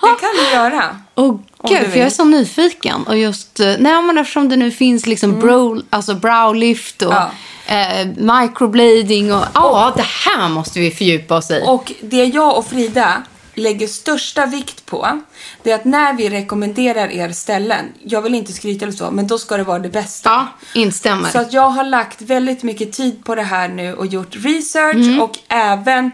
det 0.00 0.20
kan 0.20 0.30
du 0.38 0.50
göra. 0.52 0.96
Åh 1.14 1.28
Om 1.28 1.44
gud, 1.68 1.90
för 1.90 1.98
jag 1.98 2.06
är 2.06 2.10
så 2.10 2.24
nyfiken. 2.24 3.02
Och 3.06 3.16
just, 3.16 3.60
eh, 3.60 3.66
nej 3.78 4.02
men 4.02 4.18
eftersom 4.18 4.48
det 4.48 4.56
nu 4.56 4.70
finns 4.70 5.06
liksom 5.06 5.40
brow, 5.40 5.82
alltså 5.90 6.14
browlift 6.14 7.02
och 7.02 7.14
Ja. 7.14 7.30
eh, 7.66 8.06
microblading 8.16 9.34
och 9.34 9.44
ja, 9.54 9.92
det 9.96 10.06
här 10.06 10.48
måste 10.48 10.80
vi 10.80 10.90
fördjupa 10.90 11.36
oss 11.36 11.50
i. 11.50 11.62
Och 11.66 11.92
det 12.00 12.24
jag 12.24 12.58
och 12.58 12.66
Frida 12.66 13.22
lägger 13.58 13.86
största 13.86 14.46
vikt 14.46 14.86
på, 14.86 15.20
det 15.62 15.70
är 15.70 15.74
att 15.74 15.84
när 15.84 16.12
vi 16.12 16.28
rekommenderar 16.30 17.08
er 17.12 17.32
ställen, 17.32 17.84
jag 18.04 18.22
vill 18.22 18.34
inte 18.34 18.52
skryta 18.52 18.84
eller 18.84 18.96
så, 18.96 19.10
men 19.10 19.26
då 19.26 19.38
ska 19.38 19.56
det 19.56 19.64
vara 19.64 19.78
det 19.78 19.88
bästa. 19.88 20.30
ja, 20.30 20.46
instämmer. 20.80 21.30
Så 21.30 21.38
att 21.38 21.52
jag 21.52 21.68
har 21.70 21.84
lagt 21.84 22.22
väldigt 22.22 22.62
mycket 22.62 22.92
tid 22.92 23.24
på 23.24 23.34
det 23.34 23.42
här 23.42 23.68
nu 23.68 23.94
och 23.94 24.06
gjort 24.06 24.36
research 24.36 24.94
Mm. 24.96 25.20
och 25.20 25.38
även 25.48 26.10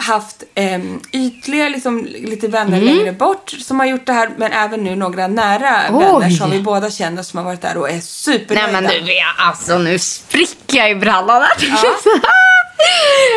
haft 0.00 0.42
um, 0.56 1.00
ytliga, 1.12 1.68
liksom, 1.68 2.04
lite 2.04 2.48
vänner 2.48 2.80
Mm. 2.82 2.96
längre 2.96 3.12
bort 3.12 3.50
som 3.60 3.80
har 3.80 3.86
gjort 3.86 4.06
det 4.06 4.12
här, 4.12 4.30
men 4.36 4.52
även 4.52 4.84
nu 4.84 4.96
några 4.96 5.26
nära 5.26 5.80
Oj. 5.90 6.04
vänner 6.04 6.30
som 6.30 6.50
vi 6.50 6.60
båda 6.60 6.90
känner 6.90 7.22
som 7.22 7.36
har 7.38 7.44
varit 7.44 7.60
där 7.60 7.76
och 7.76 7.88
är 7.88 7.92
nej 7.92 8.02
supernöjda. 8.02 8.72
men 8.72 8.84
nu 8.84 9.06
alltså 9.38 9.78
nu 9.78 9.98
spricker 9.98 10.78
jag 10.78 10.90
i 10.90 10.94
brallan 10.94 11.42
här. 11.42 11.56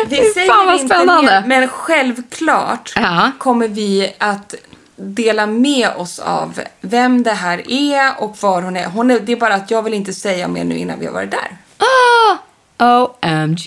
Vi 0.08 0.16
säger 0.16 0.46
Fan 0.48 0.66
vad 0.66 0.80
inte 0.80 0.94
spännande. 0.94 1.40
mer, 1.40 1.48
men 1.60 1.68
självklart 1.68 2.92
Ja. 2.96 3.30
kommer 3.38 3.68
vi 3.68 4.14
att 4.18 4.54
dela 4.96 5.46
med 5.46 5.88
oss 5.96 6.18
av 6.18 6.60
vem 6.80 7.22
det 7.22 7.30
här 7.32 7.62
är 7.72 8.22
och 8.22 8.36
var 8.40 8.62
hon 8.62 8.76
är. 8.76 8.86
Hon 8.86 9.10
är 9.10 9.20
det 9.20 9.32
är 9.32 9.36
bara 9.36 9.54
att 9.54 9.70
jag 9.70 9.82
vill 9.82 9.94
inte 9.94 10.12
säga 10.12 10.48
mer 10.48 10.64
nu 10.64 10.78
innan 10.78 10.98
vi 11.00 11.06
har 11.06 11.12
varit 11.12 11.30
där. 11.30 11.56
Ah, 12.78 13.06
OMG. 13.22 13.66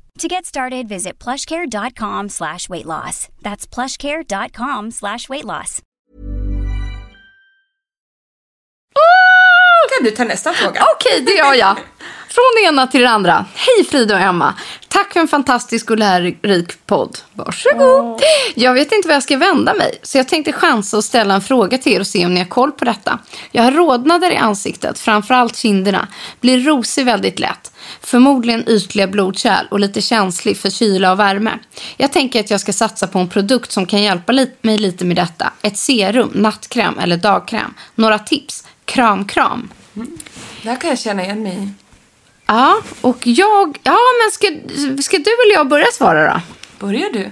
To 0.21 0.27
get 0.27 0.45
started, 0.45 0.87
visit 0.87 1.23
plushcare.com 1.23 2.29
slash 2.29 2.69
weight 2.69 2.85
loss. 2.85 3.27
That's 3.41 3.65
plushcare.com 3.75 4.91
slash 4.91 5.29
weight 5.29 5.45
loss. 5.45 5.81
Kan 9.97 10.05
du 10.05 10.11
ta 10.11 10.23
nästa 10.23 10.53
fråga? 10.53 10.83
Okej, 10.95 11.21
det 11.21 11.31
gör 11.31 11.53
jag. 11.53 11.77
Från 12.29 12.43
det 12.55 12.67
ena 12.67 12.87
till 12.87 13.01
det 13.01 13.09
andra. 13.09 13.45
Hej 13.55 13.85
Frida 13.85 14.15
och 14.15 14.21
Emma. 14.21 14.53
Tack 14.87 15.13
för 15.13 15.19
en 15.19 15.27
fantastisk 15.27 15.91
och 15.91 15.97
lärorik 15.97 16.85
podd. 16.85 17.17
Varsågod. 17.33 18.21
Jag 18.55 18.73
vet 18.73 18.91
inte 18.91 19.07
vad 19.07 19.15
jag 19.15 19.23
ska 19.23 19.37
vända 19.37 19.73
mig, 19.73 19.99
så 20.03 20.17
jag 20.17 20.27
tänkte 20.27 20.53
chansa 20.53 20.97
och 20.97 21.03
ställa 21.03 21.33
en 21.33 21.41
fråga 21.41 21.77
till 21.77 21.93
er 21.93 21.99
och 21.99 22.07
se 22.07 22.25
om 22.25 22.33
ni 22.33 22.39
har 22.39 22.47
koll 22.47 22.71
på 22.71 22.85
detta. 22.85 23.19
Jag 23.51 23.63
har 23.63 23.71
rodnader 23.71 24.31
i 24.31 24.37
ansiktet, 24.37 24.99
framförallt 24.99 25.57
kinderna. 25.57 26.07
Blir 26.41 26.59
rosig 26.59 27.05
väldigt 27.05 27.39
lätt. 27.39 27.70
Förmodligen 28.03 28.69
ytliga 28.69 29.07
blodkärl 29.07 29.65
och 29.71 29.79
lite 29.79 30.01
känslig 30.01 30.57
för 30.57 30.69
kyla 30.69 31.11
och 31.11 31.19
värme. 31.19 31.51
Jag 31.97 32.11
tänker 32.11 32.39
att 32.39 32.51
jag 32.51 32.61
ska 32.61 32.73
satsa 32.73 33.07
på 33.07 33.19
en 33.19 33.29
produkt 33.29 33.71
som 33.71 33.85
kan 33.85 34.01
hjälpa 34.03 34.33
mig 34.61 34.77
lite 34.77 35.05
med 35.05 35.15
detta. 35.15 35.53
Ett 35.61 35.77
serum, 35.77 36.31
nattkräm 36.33 36.99
eller 36.99 37.17
dagkräm. 37.17 37.73
Några 37.95 38.19
tips. 38.19 38.67
Kram, 38.85 39.25
kram. 39.25 39.69
Det 40.61 40.69
här 40.69 40.75
kan 40.75 40.89
jag 40.89 40.99
känna 40.99 41.23
igen 41.23 41.43
mig 41.43 41.53
i. 41.53 41.69
Ja, 42.45 42.81
och 43.01 43.27
jag... 43.27 43.77
Ja, 43.83 43.97
men 44.23 44.31
ska, 44.31 44.47
ska 45.01 45.17
du 45.17 45.31
eller 45.45 45.53
jag 45.53 45.67
börja 45.67 45.87
svara 45.93 46.33
då? 46.33 46.41
Börjar 46.85 47.09
du? 47.13 47.31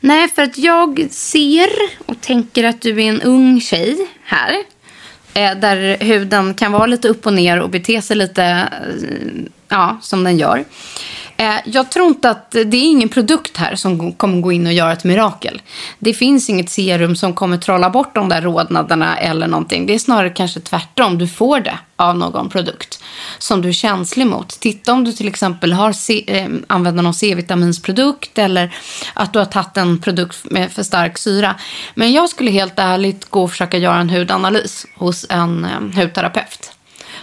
Nej, 0.00 0.28
för 0.28 0.42
att 0.42 0.58
jag 0.58 1.08
ser 1.10 1.70
och 2.06 2.20
tänker 2.20 2.64
att 2.64 2.80
du 2.80 3.02
är 3.02 3.08
en 3.08 3.22
ung 3.22 3.60
tjej 3.60 4.08
här. 4.24 4.56
Eh, 5.34 5.54
där 5.54 6.04
huden 6.04 6.54
kan 6.54 6.72
vara 6.72 6.86
lite 6.86 7.08
upp 7.08 7.26
och 7.26 7.32
ner 7.32 7.60
och 7.60 7.70
bete 7.70 8.02
sig 8.02 8.16
lite 8.16 8.44
eh, 8.44 9.50
ja, 9.70 9.98
som 10.02 10.24
den 10.24 10.38
gör. 10.38 10.64
Eh, 11.36 11.54
jag 11.64 11.90
tror 11.90 12.06
inte 12.06 12.30
att 12.30 12.50
det 12.50 12.76
är 12.76 12.90
ingen 12.90 13.08
produkt 13.08 13.56
här 13.56 13.74
som 13.74 14.12
kommer 14.12 14.40
gå 14.40 14.52
in 14.52 14.66
och 14.66 14.72
göra 14.72 14.92
ett 14.92 15.04
mirakel. 15.04 15.62
Det 15.98 16.14
finns 16.14 16.50
inget 16.50 16.70
serum 16.70 17.16
som 17.16 17.34
kommer 17.34 17.56
trolla 17.56 17.90
bort 17.90 18.14
de 18.14 18.28
där 18.28 18.42
rodnaderna 18.42 19.18
eller 19.18 19.46
någonting. 19.46 19.86
Det 19.86 19.94
är 19.94 19.98
snarare 19.98 20.30
kanske 20.30 20.60
tvärtom. 20.60 21.18
Du 21.18 21.28
får 21.28 21.60
det 21.60 21.78
av 21.96 22.16
någon 22.18 22.48
produkt 22.48 23.02
som 23.38 23.62
du 23.62 23.68
är 23.68 23.72
känslig 23.72 24.26
mot. 24.26 24.48
Titta 24.48 24.92
om 24.92 25.04
du 25.04 25.12
till 25.12 25.28
exempel 25.28 25.72
har 25.72 25.92
C- 25.92 26.24
eh, 26.26 26.48
använder 26.66 27.02
någon 27.02 27.14
C-vitaminsprodukt 27.14 28.38
eller 28.38 28.74
att 29.14 29.32
du 29.32 29.38
har 29.38 29.46
tagit 29.46 29.76
en 29.76 29.98
produkt 30.00 30.44
med 30.50 30.72
för 30.72 30.82
stark 30.82 31.18
syra. 31.18 31.54
Men 31.94 32.12
jag 32.12 32.28
skulle 32.28 32.50
helt 32.50 32.78
ärligt 32.78 33.30
gå 33.30 33.42
och 33.42 33.50
försöka 33.50 33.78
göra 33.78 33.96
en 34.00 34.10
hudanalys 34.10 34.86
hos 34.96 35.26
en 35.30 35.64
eh, 35.64 36.02
hudterapeut 36.02 36.72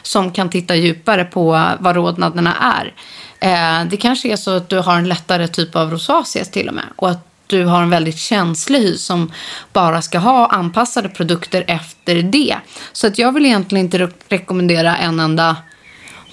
som 0.07 0.31
kan 0.31 0.49
titta 0.49 0.75
djupare 0.75 1.23
på 1.25 1.71
vad 1.79 1.95
rodnaderna 1.95 2.53
är. 2.55 2.93
Eh, 3.39 3.85
det 3.89 3.97
kanske 3.97 4.29
är 4.31 4.35
så 4.35 4.51
att 4.57 4.69
du 4.69 4.77
har 4.79 4.95
en 4.97 5.07
lättare 5.09 5.47
typ 5.47 5.75
av 5.75 5.91
rosacea 5.91 6.45
till 6.45 6.67
och 6.67 6.73
med. 6.75 6.85
Och 6.95 7.09
att 7.09 7.23
du 7.47 7.65
har 7.65 7.81
en 7.81 7.89
väldigt 7.89 8.17
känslig 8.17 8.79
hy 8.79 8.97
som 8.97 9.31
bara 9.73 10.01
ska 10.01 10.19
ha 10.19 10.47
anpassade 10.47 11.09
produkter 11.09 11.63
efter 11.67 12.15
det. 12.21 12.55
Så 12.91 13.07
att 13.07 13.17
jag 13.17 13.31
vill 13.31 13.45
egentligen 13.45 13.85
inte 13.85 13.97
re- 13.97 14.13
rekommendera 14.29 14.97
en 14.97 15.19
enda 15.19 15.55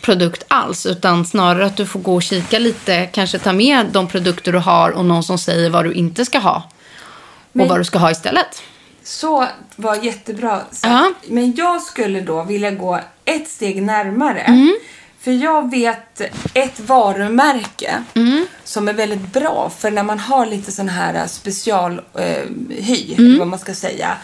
produkt 0.01 0.45
alls. 0.49 0.87
Utan 0.87 1.25
snarare 1.27 1.67
att 1.67 1.77
du 1.77 1.87
får 1.87 2.01
gå 2.01 2.15
och 2.15 2.23
kika 2.23 2.59
lite. 2.59 3.07
Kanske 3.07 3.39
ta 3.39 3.53
med 3.53 3.87
de 3.93 4.07
produkter 4.09 4.53
du 4.53 4.59
har 4.59 4.91
och 4.91 5.05
någon 5.05 5.23
som 5.23 5.39
säger 5.39 5.71
vad 5.71 5.85
du 5.85 5.93
inte 5.93 6.25
ska 6.25 6.39
ha. 6.39 6.57
Och 6.57 6.71
Men- 7.53 7.69
vad 7.69 7.81
du 7.81 7.85
ska 7.85 7.99
ha 7.99 8.11
istället. 8.11 8.63
Så 9.05 9.47
var 9.77 9.97
jättebra 10.05 10.59
sagt. 10.71 10.83
Ja. 10.83 11.13
Men 11.29 11.55
jag 11.57 11.83
skulle 11.83 12.21
då 12.21 12.43
vilja 12.43 12.71
gå 12.71 13.01
ett 13.25 13.49
steg 13.49 13.83
närmare. 13.83 14.41
Mm. 14.41 14.77
För 15.21 15.33
jag 15.33 15.71
vet 15.71 16.21
ett 16.55 16.81
varumärke 16.81 18.03
Mm. 18.15 18.47
som 18.65 18.89
är 18.89 18.93
väldigt 18.93 19.33
bra 19.33 19.71
för 19.79 19.91
när 19.91 20.03
man 20.03 20.19
har 20.19 20.47
lite 20.47 20.73
sån 20.73 20.89
här 20.89 21.27
specialhy, 21.27 22.01
eh, 22.15 22.43
hy, 22.71 23.15
Mm. 23.19 23.39
vad 23.39 23.49
man 23.49 23.59
ska 23.59 23.75
säga. 23.75 24.17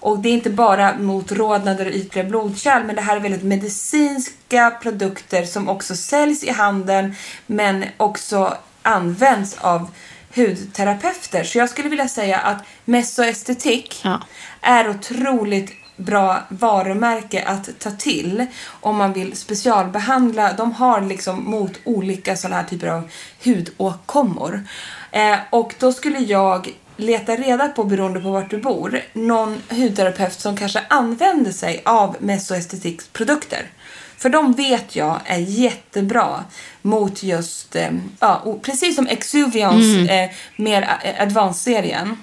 Och 0.00 0.18
det 0.18 0.28
är 0.28 0.32
inte 0.32 0.50
bara 0.50 0.98
mot 0.98 1.32
rodnader 1.32 1.86
och 1.86 1.92
ytliga 1.92 2.24
blodkärl 2.24 2.84
men 2.84 2.96
det 2.96 3.02
här 3.02 3.16
är 3.16 3.20
väldigt 3.20 3.42
medicinska 3.42 4.70
produkter 4.82 5.44
som 5.44 5.68
också 5.68 5.96
säljs 5.96 6.44
i 6.44 6.50
handeln 6.50 7.14
men 7.46 7.84
också 7.96 8.56
används 8.82 9.56
av 9.60 9.90
hudterapeuter. 10.34 11.44
Så 11.44 11.58
jag 11.58 11.68
skulle 11.70 11.88
vilja 11.88 12.08
säga 12.08 12.38
att 12.38 12.62
Mesoestetik 12.84 14.00
Ja. 14.04 14.20
är 14.60 14.88
otroligt 14.90 15.70
bra 15.96 16.42
varumärke 16.48 17.42
att 17.46 17.78
ta 17.78 17.90
till 17.90 18.46
om 18.80 18.96
man 18.96 19.12
vill 19.12 19.36
specialbehandla. 19.36 20.52
De 20.52 20.72
har 20.72 21.00
liksom 21.00 21.44
mot 21.44 21.72
olika 21.84 22.36
sådana 22.36 22.56
här 22.56 22.64
typer 22.64 22.86
av 22.86 23.10
hudåkommor. 23.44 24.64
Eh, 25.12 25.36
och 25.50 25.74
då 25.78 25.92
skulle 25.92 26.18
jag 26.18 26.68
leta 26.96 27.36
reda 27.36 27.68
på, 27.68 27.84
beroende 27.84 28.20
på 28.20 28.30
vart 28.30 28.50
du 28.50 28.58
bor, 28.58 29.00
någon 29.12 29.62
hudterapeut 29.70 30.40
som 30.40 30.56
kanske 30.56 30.82
använder 30.88 31.52
sig 31.52 31.82
av 31.84 32.16
Mesoestetiks 32.20 33.08
produkter. 33.08 33.66
För 34.18 34.28
de 34.28 34.52
vet 34.52 34.96
jag 34.96 35.20
är 35.24 35.38
jättebra 35.38 36.44
mot 36.82 37.22
just, 37.22 37.76
eh, 37.76 37.90
ja, 38.20 38.36
och 38.36 38.62
precis 38.62 38.96
som 38.96 39.06
Exuvians 39.06 40.10
eh, 40.10 40.30
mer 40.56 40.82
eh, 41.02 41.22
advanced-serien 41.22 42.16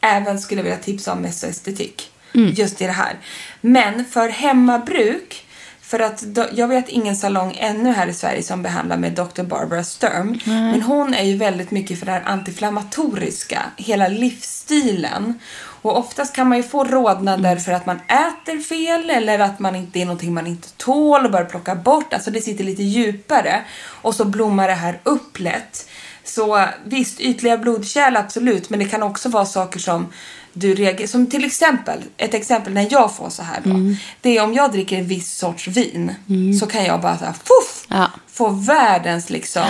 även 0.00 0.40
skulle 0.40 0.62
vilja 0.62 0.78
tipsa 0.78 1.12
om 1.12 1.18
mesoestetik. 1.18 2.10
Just 2.32 2.80
i 2.80 2.86
det 2.86 2.92
här. 2.92 3.16
Men 3.60 4.04
för 4.04 4.28
hemmabruk, 4.28 5.46
för 5.80 6.00
att 6.00 6.20
då, 6.20 6.46
jag 6.52 6.68
vet 6.68 6.88
ingen 6.88 7.16
salong 7.16 7.56
ännu 7.58 7.92
här 7.92 8.06
i 8.06 8.12
Sverige 8.12 8.42
som 8.42 8.62
behandlar 8.62 8.96
med 8.96 9.12
Dr. 9.12 9.42
Barbara 9.42 9.84
Sturm. 9.84 10.38
Men 10.44 10.82
hon 10.82 11.14
är 11.14 11.24
ju 11.24 11.36
väldigt 11.36 11.70
mycket 11.70 11.98
för 11.98 12.06
det 12.06 12.12
här 12.12 12.22
antiinflammatoriska, 12.26 13.62
hela 13.76 14.08
livsstilen. 14.08 15.40
Och 15.82 15.98
oftast 15.98 16.34
kan 16.34 16.48
man 16.48 16.58
ju 16.58 16.64
få 16.64 16.84
rodnader 16.84 17.56
för 17.56 17.72
att 17.72 17.86
man 17.86 18.00
äter 18.08 18.60
fel 18.60 19.10
eller 19.10 19.38
att 19.38 19.58
man 19.58 19.76
inte 19.76 19.98
är 19.98 20.04
någonting 20.04 20.34
man 20.34 20.46
inte 20.46 20.68
tål 20.76 21.24
och 21.24 21.30
börjar 21.30 21.46
plocka 21.46 21.74
bort. 21.74 22.12
Alltså 22.12 22.30
det 22.30 22.40
sitter 22.40 22.64
lite 22.64 22.82
djupare. 22.82 23.64
Och 23.86 24.14
så 24.14 24.24
blommar 24.24 24.68
det 24.68 24.74
här 24.74 25.00
upp 25.02 25.38
lätt. 25.38 25.88
Så 26.24 26.64
visst, 26.84 27.20
ytliga 27.20 27.58
blodkärl 27.58 28.16
absolut, 28.16 28.70
men 28.70 28.78
det 28.78 28.84
kan 28.84 29.02
också 29.02 29.28
vara 29.28 29.46
saker 29.46 29.78
som 29.78 30.12
du 30.52 30.74
reagerar... 30.74 31.08
Som 31.08 31.26
till 31.26 31.44
exempel, 31.44 31.98
ett 32.16 32.34
exempel 32.34 32.72
när 32.72 32.88
jag 32.90 33.16
får 33.16 33.30
så 33.30 33.42
här 33.42 33.60
då. 33.64 33.94
Det 34.20 34.36
är 34.38 34.44
om 34.44 34.54
jag 34.54 34.72
dricker 34.72 34.98
en 34.98 35.06
viss 35.06 35.36
sorts 35.38 35.68
vin 35.68 36.14
så 36.60 36.66
kan 36.66 36.84
jag 36.84 37.00
bara 37.00 37.18
så 37.18 37.24
här, 37.24 37.32
fuff, 37.32 37.86
Ja. 37.88 38.10
få 38.32 38.48
världens 38.48 39.30
liksom... 39.30 39.62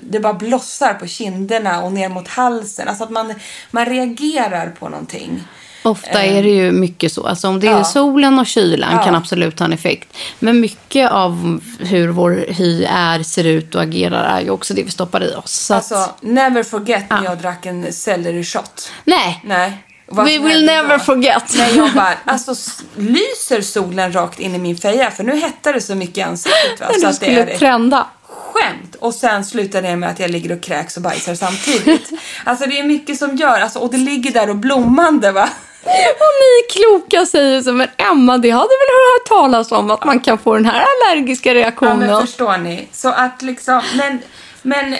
Det 0.00 0.20
bara 0.20 0.34
blossar 0.34 0.94
på 0.94 1.06
kinderna 1.06 1.82
och 1.82 1.92
ner 1.92 2.08
mot 2.08 2.28
halsen. 2.28 2.88
Alltså 2.88 3.04
att 3.04 3.10
man, 3.10 3.34
man 3.70 3.86
reagerar 3.86 4.66
på 4.78 4.88
någonting. 4.88 5.42
Ofta 5.82 6.22
är 6.24 6.42
det 6.42 6.48
ju 6.50 6.72
mycket 6.72 7.12
så. 7.12 7.26
Alltså 7.26 7.48
om 7.48 7.60
det 7.60 7.66
är 7.66 7.70
Ja. 7.72 7.84
solen 7.84 8.38
och 8.38 8.46
kylan 8.46 8.92
Ja. 8.96 9.04
kan 9.04 9.14
absolut 9.14 9.58
ha 9.58 9.66
en 9.66 9.72
effekt. 9.72 10.16
Men 10.38 10.60
mycket 10.60 11.10
av 11.10 11.60
hur 11.78 12.08
vår 12.08 12.44
hy 12.48 12.84
är, 12.84 13.22
ser 13.22 13.44
ut 13.44 13.74
och 13.74 13.82
agerar 13.82 14.38
är 14.38 14.40
ju 14.40 14.50
också 14.50 14.74
det 14.74 14.82
vi 14.82 14.90
stoppar 14.90 15.24
i 15.24 15.34
oss. 15.34 15.52
Så 15.52 15.74
Alltså, 15.74 15.94
att, 15.94 16.22
never 16.22 16.62
forget 16.62 17.10
när 17.10 17.24
jag 17.24 17.38
drack 17.38 17.66
en 17.66 17.92
selleri 17.92 18.44
shot. 18.44 18.90
nej, 19.04 19.40
Nej. 19.44 19.84
We 20.10 20.38
will 20.38 20.64
never 20.66 20.98
då? 20.98 21.04
forget. 21.04 21.42
Nej, 21.56 21.76
jag 21.76 21.92
bara, 21.92 22.14
alltså 22.24 22.54
lyser 22.96 23.60
solen 23.62 24.12
rakt 24.12 24.40
in 24.40 24.54
i 24.54 24.58
min 24.58 24.76
feja? 24.76 25.10
För 25.10 25.24
nu 25.24 25.36
hettar 25.36 25.72
det 25.72 25.80
så 25.80 25.94
mycket 25.94 26.18
i 26.18 26.22
ansiktet. 26.22 26.80
Va? 26.80 26.86
Så 26.94 27.00
du 27.00 27.06
att 27.06 27.20
det 27.20 27.26
skulle 27.26 27.40
är 27.52 27.58
trenda. 27.58 28.06
skämt. 28.28 28.96
Och 29.00 29.14
sen 29.14 29.44
slutar 29.44 29.82
det 29.82 29.96
med 29.96 30.10
att 30.10 30.20
jag 30.20 30.30
ligger 30.30 30.52
och 30.56 30.62
kräks 30.62 30.96
och 30.96 31.02
bajsar 31.02 31.34
samtidigt. 31.34 32.10
Alltså 32.44 32.66
det 32.68 32.78
är 32.78 32.84
mycket 32.84 33.18
som 33.18 33.36
gör, 33.36 33.60
alltså, 33.60 33.78
och 33.78 33.90
det 33.90 33.96
ligger 33.96 34.30
där 34.30 34.50
och 34.50 34.56
blommande 34.56 35.32
va. 35.32 35.48
Och 35.84 36.32
ni 36.40 36.72
kloka 36.82 37.26
säger 37.26 37.62
så, 37.62 37.72
men 37.72 37.88
Emma, 37.96 38.38
det 38.38 38.50
hade 38.50 38.62
väl 38.68 38.88
hört 39.12 39.28
talas 39.28 39.72
om 39.72 39.90
att 39.90 40.04
man 40.04 40.20
kan 40.20 40.38
få 40.38 40.54
den 40.54 40.64
här 40.66 40.84
allergiska 41.04 41.48
Ja 41.50 41.54
reaktionen. 41.54 41.98
men 41.98 42.20
förstår 42.20 42.56
ni. 42.58 42.88
Så 42.92 43.08
att 43.08 43.42
liksom, 43.42 43.82
men, 43.96 44.18
men 44.62 44.92
ja, 44.92 44.98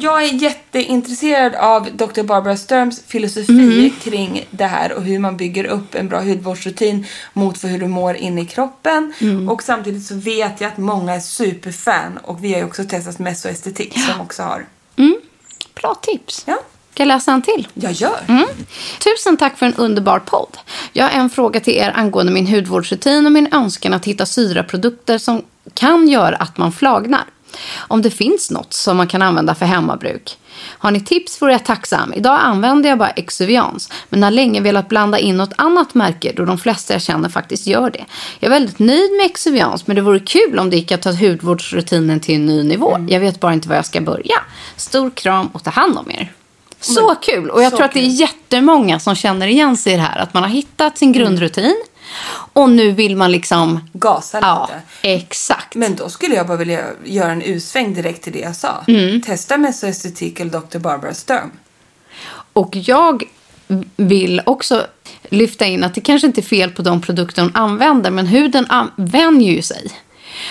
jag 0.00 0.22
är 0.24 0.32
jätteintresserad 0.34 1.54
av 1.54 1.88
Dr. 1.96 2.22
Barbara 2.22 2.56
Sturms 2.56 3.02
filosofi 3.06 3.52
Mm. 3.52 3.90
kring 4.02 4.46
det 4.50 4.64
här 4.64 4.92
och 4.92 5.02
hur 5.02 5.18
man 5.18 5.36
bygger 5.36 5.64
upp 5.64 5.94
en 5.94 6.08
bra 6.08 6.20
hudvårdsrutin 6.20 7.06
mot 7.32 7.58
för 7.58 7.68
hur 7.68 7.78
du 7.78 7.86
mår 7.86 8.14
inne 8.16 8.40
i 8.40 8.46
kroppen. 8.46 9.12
Mm. 9.18 9.48
Och 9.48 9.62
samtidigt 9.62 10.06
så 10.06 10.14
vet 10.14 10.60
jag 10.60 10.68
att 10.68 10.78
många 10.78 11.14
är 11.14 11.20
superfan 11.20 12.18
och 12.22 12.44
vi 12.44 12.52
har 12.52 12.58
ju 12.60 12.64
också 12.66 12.84
testat 12.84 13.18
mesoestetik 13.18 13.98
som 14.00 14.20
också 14.20 14.42
har. 14.42 14.66
Bra 15.80 15.94
tips. 15.94 16.42
Ja, 16.46 16.58
Ska 16.94 17.02
jag 17.02 17.08
läsa 17.08 17.32
en 17.32 17.42
till? 17.42 17.68
jag 17.74 17.92
gör. 17.92 18.20
Mm. 18.28 18.46
Tusen 19.04 19.36
tack 19.36 19.58
för 19.58 19.66
en 19.66 19.74
underbar 19.74 20.18
podd. 20.18 20.56
Jag 20.92 21.04
har 21.04 21.10
en 21.10 21.30
fråga 21.30 21.60
till 21.60 21.74
er 21.74 21.92
angående 21.96 22.32
min 22.32 22.46
hudvårdsrutin 22.46 23.26
och 23.26 23.32
min 23.32 23.48
önskan 23.54 23.94
att 23.94 24.04
hitta 24.04 24.26
syraprodukter 24.26 25.18
som 25.18 25.42
kan 25.74 26.08
göra 26.08 26.36
att 26.36 26.58
man 26.58 26.72
flagnar. 26.72 27.24
Om 27.76 28.02
det 28.02 28.10
finns 28.10 28.50
något 28.50 28.72
som 28.72 28.96
man 28.96 29.06
kan 29.06 29.22
använda 29.22 29.54
för 29.54 29.66
hemmabruk. 29.66 30.38
Har 30.78 30.90
ni 30.90 31.00
tips 31.00 31.42
vore 31.42 31.52
jag 31.52 31.64
tacksam. 31.64 32.12
Idag 32.14 32.38
använder 32.42 32.88
jag 32.88 32.98
bara 32.98 33.10
Exuvians, 33.10 33.90
men 34.08 34.22
har 34.22 34.30
länge 34.30 34.60
velat 34.60 34.88
blanda 34.88 35.18
in 35.18 35.36
något 35.36 35.52
annat 35.56 35.94
märke 35.94 36.32
då 36.36 36.44
de 36.44 36.58
flesta 36.58 36.92
jag 36.92 37.02
känner 37.02 37.28
faktiskt 37.28 37.66
gör 37.66 37.90
det. 37.90 38.04
Jag 38.38 38.46
är 38.46 38.50
väldigt 38.50 38.78
nöjd 38.78 39.10
med 39.16 39.26
Exuvians, 39.26 39.86
men 39.86 39.96
det 39.96 40.02
vore 40.02 40.20
kul 40.20 40.58
om 40.58 40.70
det 40.70 40.76
gick 40.76 40.92
att 40.92 41.02
ta 41.02 41.12
hudvårdsrutinen 41.12 42.20
till 42.20 42.34
en 42.34 42.46
ny 42.46 42.62
nivå. 42.62 43.06
Jag 43.08 43.20
vet 43.20 43.40
bara 43.40 43.52
inte 43.52 43.68
var 43.68 43.76
jag 43.76 43.86
ska 43.86 44.00
börja. 44.00 44.36
Stor 44.76 45.10
kram 45.10 45.46
och 45.46 45.64
ta 45.64 45.70
hand 45.70 45.98
om 45.98 46.10
er. 46.10 46.32
Så 46.80 47.14
kul! 47.14 47.50
Och 47.50 47.62
jag 47.62 47.72
tror 47.72 47.84
att 47.84 47.92
det 47.92 48.00
är 48.00 48.20
jättemånga 48.20 48.98
som 48.98 49.14
känner 49.14 49.46
igen 49.46 49.76
sig 49.76 49.92
i 49.92 49.96
det 49.96 50.02
här. 50.02 50.18
Att 50.18 50.34
man 50.34 50.42
har 50.42 50.50
hittat 50.50 50.98
sin 50.98 51.12
grundrutin 51.12 51.76
och 52.52 52.70
nu 52.70 52.90
vill 52.90 53.16
man 53.16 53.32
liksom... 53.32 53.88
Gasa 53.92 54.38
Ja, 54.42 54.68
lite. 55.02 55.14
exakt. 55.14 55.74
Men 55.74 55.96
då 55.96 56.08
skulle 56.08 56.34
jag 56.34 56.46
bara 56.46 56.56
vilja 56.56 56.84
göra 57.04 57.32
en 57.32 57.42
usväng 57.42 57.94
direkt 57.94 58.22
till 58.24 58.32
det 58.32 58.38
jag 58.40 58.56
sa. 58.56 58.84
Mm. 58.88 59.22
Testa 59.22 59.56
mesoestetik 59.58 60.40
eller 60.40 60.50
Dr. 60.60 60.78
Barbara 60.78 61.14
Sturm. 61.14 61.50
Och 62.52 62.76
jag 62.76 63.22
vill 63.96 64.42
också 64.46 64.86
lyfta 65.30 65.66
in 65.66 65.84
att 65.84 65.94
det 65.94 66.00
kanske 66.00 66.26
inte 66.26 66.40
är 66.40 66.42
fel 66.42 66.70
på 66.70 66.82
de 66.82 67.00
produkter 67.00 67.42
hon 67.42 67.56
använder, 67.56 68.10
men 68.10 68.26
huden 68.26 68.66
an- 68.68 68.90
vänjer 68.96 69.52
ju 69.52 69.62
sig. 69.62 69.90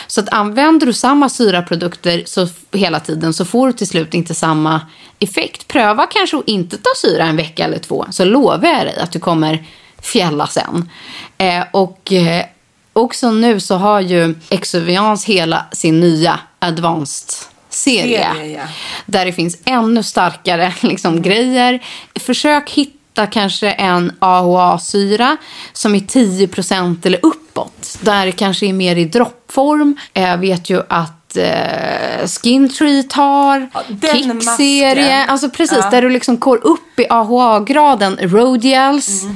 Så 0.07 0.21
att 0.21 0.29
använder 0.33 0.85
du 0.87 0.93
samma 0.93 1.29
syraprodukter 1.29 2.23
så 2.25 2.47
hela 2.71 2.99
tiden 2.99 3.33
så 3.33 3.45
får 3.45 3.67
du 3.67 3.73
till 3.73 3.87
slut 3.87 4.13
inte 4.13 4.35
samma 4.35 4.81
effekt. 5.19 5.67
Pröva 5.67 6.05
kanske 6.07 6.37
att 6.37 6.47
inte 6.47 6.77
ta 6.77 6.89
syra 7.01 7.23
en 7.25 7.35
vecka 7.35 7.63
eller 7.65 7.79
två, 7.79 8.05
så 8.09 8.25
lovar 8.25 8.67
jag 8.69 8.85
dig 8.85 8.99
att 8.99 9.11
du 9.11 9.19
kommer 9.19 9.65
fjälla 10.05 10.47
sen. 10.47 10.89
Eh, 11.37 11.63
och 11.71 12.11
eh, 12.11 12.45
också 12.93 13.31
nu 13.31 13.59
så 13.59 13.75
har 13.75 13.99
ju 13.99 14.35
Exuvians 14.49 15.25
hela 15.25 15.65
sin 15.71 15.99
nya 15.99 16.39
advanced 16.59 17.29
serie. 17.69 18.27
Serie, 18.33 18.57
ja. 18.57 18.63
Där 19.05 19.25
det 19.25 19.33
finns 19.33 19.57
ännu 19.65 20.03
starkare 20.03 20.73
liksom, 20.81 21.21
grejer. 21.21 21.83
Försök 22.19 22.69
hitta 22.69 23.27
kanske 23.27 23.71
en 23.71 24.11
AHA-syra 24.19 25.37
som 25.73 25.95
är 25.95 25.99
10% 25.99 27.05
eller 27.05 27.19
uppåt. 27.25 27.97
Där 28.01 28.25
det 28.25 28.31
kanske 28.31 28.65
är 28.65 28.73
mer 28.73 28.95
i 28.95 29.05
droppform. 29.05 29.97
Jag 30.13 30.37
vet 30.37 30.69
ju 30.69 30.81
att 30.89 31.37
eh, 31.37 32.27
Skin 32.27 32.69
Treat 32.69 33.13
har. 33.13 33.69
Ja, 33.73 33.83
Kick-serie. 34.13 35.25
Alltså 35.25 35.49
precis, 35.49 35.77
Ja. 35.81 35.89
där 35.89 36.01
du 36.01 36.09
liksom 36.09 36.39
går 36.39 36.57
upp 36.67 36.99
i 36.99 37.05
AHA-graden. 37.09 38.17
Rhodials. 38.21 39.23
Mm. 39.23 39.35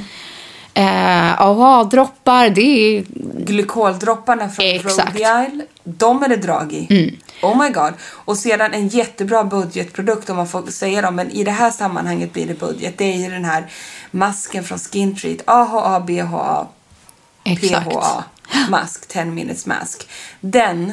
Eh, 0.80 1.40
AHA-droppar, 1.40 2.50
det 2.50 2.60
är 2.60 3.04
Glykoldropparna 3.44 4.48
från 4.48 4.66
Exakt. 4.66 5.14
Rhodial, 5.14 5.62
de 5.84 6.22
är 6.22 6.28
det 6.28 6.36
drag 6.36 6.72
i. 6.72 6.86
Mm. 6.90 7.16
Oh 7.42 7.62
my 7.62 7.70
god. 7.70 7.92
Och 8.02 8.36
sedan 8.36 8.72
en 8.74 8.88
jättebra 8.88 9.44
budgetprodukt 9.44 10.30
om 10.30 10.36
man 10.36 10.48
får 10.48 10.66
säga 10.66 11.02
dem, 11.02 11.14
men 11.14 11.30
i 11.30 11.44
det 11.44 11.50
här 11.50 11.70
sammanhanget 11.70 12.32
blir 12.32 12.46
det 12.46 12.60
budget. 12.60 12.98
Det 12.98 13.04
är 13.04 13.16
ju 13.16 13.30
den 13.30 13.44
här 13.44 13.66
masken 14.10 14.64
från 14.64 14.78
Skin 14.78 15.16
Treat, 15.16 15.38
AHA, 15.44 16.00
BHA, 16.00 16.66
exakt. 17.44 17.90
PHA, 17.90 18.24
mask, 18.68 19.08
10 19.08 19.24
minutes 19.24 19.66
mask. 19.66 20.08
Den 20.40 20.92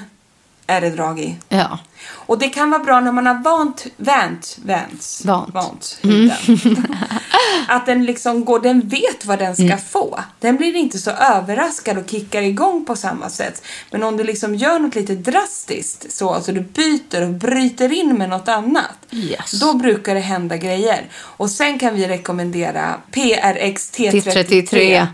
är 0.67 0.81
det 0.81 0.89
drag 0.89 1.19
i. 1.19 1.35
Ja. 1.49 1.79
Och 2.09 2.39
det 2.39 2.49
kan 2.49 2.69
vara 2.69 2.83
bra 2.83 2.99
när 2.99 3.11
man 3.11 3.25
har 3.25 3.43
vant, 3.43 3.85
vänt, 3.97 4.57
vänt, 4.63 5.21
Vant. 5.25 5.53
vant 5.53 5.99
huden. 6.01 6.37
att 7.67 7.85
den 7.85 8.05
liksom 8.05 8.45
går, 8.45 8.59
den 8.59 8.87
vet 8.87 9.25
vad 9.25 9.39
den 9.39 9.55
ska 9.55 9.77
få. 9.77 10.19
Den 10.39 10.57
blir 10.57 10.75
inte 10.75 10.97
så 10.97 11.11
överraskad 11.11 11.97
och 11.97 12.09
kickar 12.09 12.41
igång 12.41 12.85
på 12.85 12.95
samma 12.95 13.29
sätt. 13.29 13.61
Men 13.91 14.03
om 14.03 14.17
du 14.17 14.23
liksom 14.23 14.55
gör 14.55 14.79
något 14.79 14.95
lite 14.95 15.15
drastiskt, 15.15 16.11
så 16.11 16.29
alltså 16.29 16.51
du 16.51 16.61
byter 16.61 17.21
och 17.21 17.33
bryter 17.33 17.93
in 17.93 18.17
med 18.17 18.29
något 18.29 18.47
annat. 18.47 18.97
Yes. 19.11 19.51
Då 19.51 19.73
brukar 19.73 20.15
det 20.15 20.21
hända 20.21 20.57
grejer. 20.57 21.05
Och 21.13 21.49
sen 21.49 21.79
kan 21.79 21.95
vi 21.95 22.07
rekommendera 22.07 22.95
PRX 23.11 23.91
T33. 23.91 24.21
T33. 24.21 25.07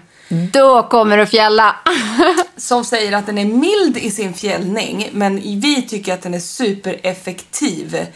Då 0.53 0.83
kommer 0.83 1.17
du 1.17 1.25
fjälla. 1.25 1.75
som 2.57 2.85
säger 2.85 3.11
att 3.11 3.25
den 3.25 3.37
är 3.37 3.45
mild 3.45 3.97
i 3.97 4.11
sin 4.11 4.33
fjällning 4.33 5.09
men 5.11 5.35
vi 5.35 5.81
tycker 5.81 6.13
att 6.13 6.21
den 6.21 6.33
är 6.33 6.39
supereffektiv 6.39 8.07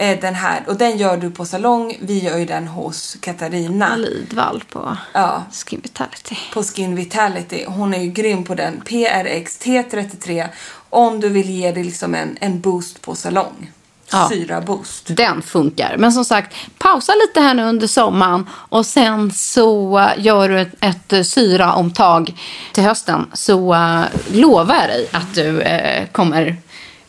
Eh, 0.00 0.20
den 0.20 0.34
här. 0.34 0.64
Och 0.66 0.76
den 0.76 0.96
gör 0.98 1.16
du 1.16 1.30
på 1.30 1.44
salong. 1.44 1.96
Vi 2.00 2.18
gör 2.18 2.38
ju 2.38 2.44
den 2.44 2.68
hos 2.68 3.16
Katarina. 3.20 3.96
Lidvall 3.96 4.64
på 4.72 4.96
Ja. 5.12 5.44
Skin 5.52 5.80
Vitality. 5.82 6.36
på 6.52 6.62
Skin 6.62 6.94
Vitality. 6.94 7.64
Hon 7.66 7.94
är 7.94 8.02
ju 8.02 8.10
grym 8.10 8.44
på 8.44 8.54
den. 8.54 8.80
PRX 8.80 9.60
T33 9.60 10.48
om 10.90 11.20
du 11.20 11.28
vill 11.28 11.50
ge 11.50 11.72
dig 11.72 11.84
liksom 11.84 12.14
en, 12.14 12.38
en 12.40 12.60
boost 12.60 13.02
på 13.02 13.14
salong. 13.14 13.72
Ja. 14.12 14.28
Syra 14.28 14.60
boost. 14.60 15.06
Den 15.06 15.42
funkar. 15.42 15.96
Men 15.98 16.12
som 16.12 16.24
sagt, 16.24 16.56
pausa 16.78 17.12
lite 17.26 17.40
här 17.40 17.54
nu 17.54 17.62
under 17.62 17.86
sommaren 17.86 18.46
och 18.52 18.86
sen 18.86 19.32
så 19.32 19.98
eh, 19.98 20.24
gör 20.24 20.48
du 20.48 20.60
ett, 20.60 20.74
ett 20.80 21.12
eh, 21.12 21.22
syraomtag 21.22 22.34
till 22.72 22.82
hösten. 22.82 23.26
Så 23.32 23.74
uh, 23.74 24.04
lovar 24.32 24.74
jag 24.74 24.88
dig 24.88 25.08
att 25.12 25.34
du 25.34 25.60
eh, 25.60 26.06
kommer 26.12 26.56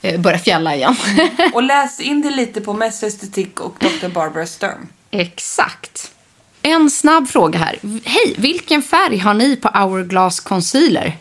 eh, 0.01 0.19
börja 0.19 0.39
fjälla 0.39 0.75
igen. 0.75 0.95
Och 1.53 1.63
läs 1.63 1.99
in 1.99 2.21
det 2.21 2.29
lite 2.29 2.62
på 2.62 2.73
Mess 2.73 3.03
Estetik 3.03 3.59
och 3.59 3.75
Dr. 3.79 4.07
Barbara 4.07 4.45
Sturm. 4.45 4.88
Exakt. 5.12 6.12
En 6.62 6.89
snabb 6.89 7.27
fråga 7.27 7.59
här. 7.59 7.79
Hej, 8.03 8.35
vilken 8.38 8.81
färg 8.81 9.17
har 9.17 9.33
ni 9.33 9.55
på 9.55 9.67
Hourglass 9.67 10.39
Concealer? 10.39 11.17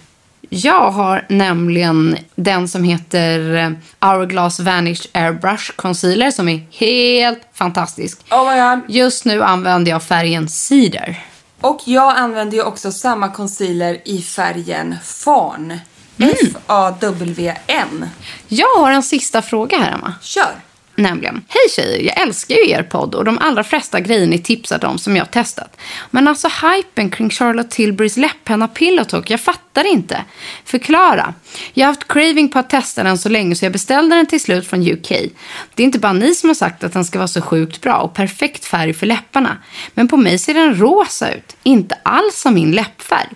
Jag 0.50 0.90
har 0.90 1.26
nämligen 1.28 2.18
den 2.34 2.68
som 2.68 2.84
heter 2.84 3.56
eh, 3.56 3.70
Hourglass 4.00 4.60
Vanish 4.60 5.06
Airbrush 5.12 5.72
Concealer 5.76 6.30
som 6.30 6.48
är 6.48 6.66
helt 6.70 7.40
fantastisk. 7.54 8.20
Oh 8.30 8.50
my 8.50 8.60
god. 8.60 8.94
Just 8.96 9.24
nu 9.24 9.42
använder 9.42 9.90
jag 9.90 10.02
färgen 10.02 10.48
Cedar. 10.48 11.24
Och 11.60 11.80
jag 11.84 12.16
använder 12.16 12.56
ju 12.56 12.62
också 12.62 12.92
samma 12.92 13.28
concealer 13.28 13.98
i 14.04 14.22
färgen 14.22 14.96
Fawn. 15.04 15.78
Mm. 16.18 16.34
F-A-W-N. 16.42 18.08
Jag 18.48 18.76
har 18.76 18.90
en 18.90 19.02
sista 19.02 19.42
fråga 19.42 19.78
här, 19.78 19.92
Emma. 19.92 20.14
Kör! 20.22 20.54
Nämligen, 20.94 21.44
hej 21.48 21.70
tjejer, 21.76 21.98
jag 21.98 22.20
älskar 22.20 22.54
ju 22.54 22.70
er 22.70 22.82
podd 22.82 23.14
och 23.14 23.24
de 23.24 23.38
allra 23.38 23.64
flesta 23.64 24.00
grejer 24.00 24.26
ni 24.26 24.38
tipsat 24.38 24.84
om 24.84 24.98
som 24.98 25.16
jag 25.16 25.30
testat. 25.30 25.76
Men 26.10 26.28
alltså 26.28 26.48
hypen 26.48 27.10
kring 27.10 27.30
Charlotte 27.30 27.70
Tilburys 27.70 28.16
läpppenna 28.16 28.68
Pillowtalk, 28.68 29.30
jag 29.30 29.40
fattar 29.40 29.67
inte. 29.84 30.24
Förklara. 30.64 31.34
Jag 31.74 31.86
har 31.86 31.92
haft 31.92 32.08
craving 32.08 32.48
på 32.48 32.58
att 32.58 32.70
testa 32.70 33.02
den 33.02 33.18
så 33.18 33.28
länge 33.28 33.56
så 33.56 33.64
jag 33.64 33.72
beställde 33.72 34.16
den 34.16 34.26
till 34.26 34.40
slut 34.40 34.66
från 34.66 34.88
UK. 34.92 35.08
Det 35.74 35.82
är 35.82 35.84
inte 35.84 35.98
bara 35.98 36.12
ni 36.12 36.34
som 36.34 36.50
har 36.50 36.54
sagt 36.54 36.84
att 36.84 36.92
den 36.92 37.04
ska 37.04 37.18
vara 37.18 37.28
så 37.28 37.40
sjukt 37.40 37.80
bra 37.80 37.96
och 37.96 38.14
perfekt 38.14 38.64
färg 38.64 38.94
för 38.94 39.06
läpparna. 39.06 39.56
Men 39.94 40.08
på 40.08 40.16
mig 40.16 40.38
ser 40.38 40.54
den 40.54 40.78
rosa 40.78 41.32
ut, 41.32 41.56
inte 41.62 41.98
alls 42.02 42.40
som 42.40 42.54
min 42.54 42.72
läppfärg. 42.72 43.28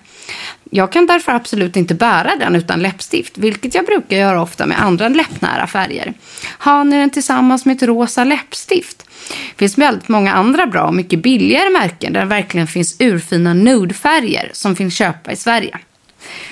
Jag 0.74 0.92
kan 0.92 1.07
därför 1.07 1.33
absolut 1.33 1.76
inte 1.76 1.94
bära 1.94 2.37
den 2.37 2.57
utan 2.57 2.83
läppstift, 2.83 3.38
vilket 3.38 3.74
jag 3.74 3.87
brukar 3.87 4.16
göra 4.16 4.42
ofta 4.42 4.66
med 4.66 4.83
andra 4.83 5.09
läppnära 5.09 5.66
färger. 5.66 6.14
Har 6.59 6.85
ni 6.85 6.98
den 6.98 7.11
tillsammans 7.11 7.64
med 7.66 7.76
ett 7.76 7.83
rosa 7.83 8.24
läppstift? 8.24 9.07
Det 9.28 9.59
finns 9.59 9.78
väldigt 9.78 10.09
många 10.09 10.33
andra 10.33 10.66
bra 10.66 10.87
och 10.87 10.94
mycket 10.94 11.22
billigare 11.22 11.70
märken 11.70 12.12
där 12.12 12.20
det 12.20 12.26
verkligen 12.26 12.66
finns 12.66 12.96
urfina 13.00 13.55
nudefärger 13.55 14.50
som 14.52 14.76
finns 14.76 14.96
köpa 14.96 15.33
i 15.33 15.37
Sverige. 15.37 15.78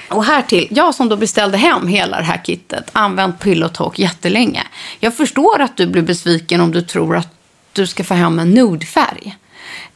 Och 0.09 0.25
här 0.25 0.43
till, 0.43 0.69
jag 0.71 0.95
som 0.95 1.09
då 1.09 1.17
beställde 1.17 1.59
hem 1.59 1.87
hela 1.87 2.17
det 2.17 2.25
här 2.25 2.41
kittet, 2.45 2.91
använt 2.93 3.41
Pillowtalk 3.41 3.99
jättelänge. 3.99 4.63
Jag 5.01 5.17
förstår 5.17 5.61
att 5.61 5.77
du 5.77 5.87
blir 5.87 6.03
besviken 6.03 6.61
om 6.61 6.73
du 6.73 6.83
tror 6.83 7.17
att 7.17 7.29
du 7.73 7.87
ska 7.87 8.05
få 8.05 8.15
hem 8.15 8.39
en 8.39 8.51
nudefärg. 8.51 9.37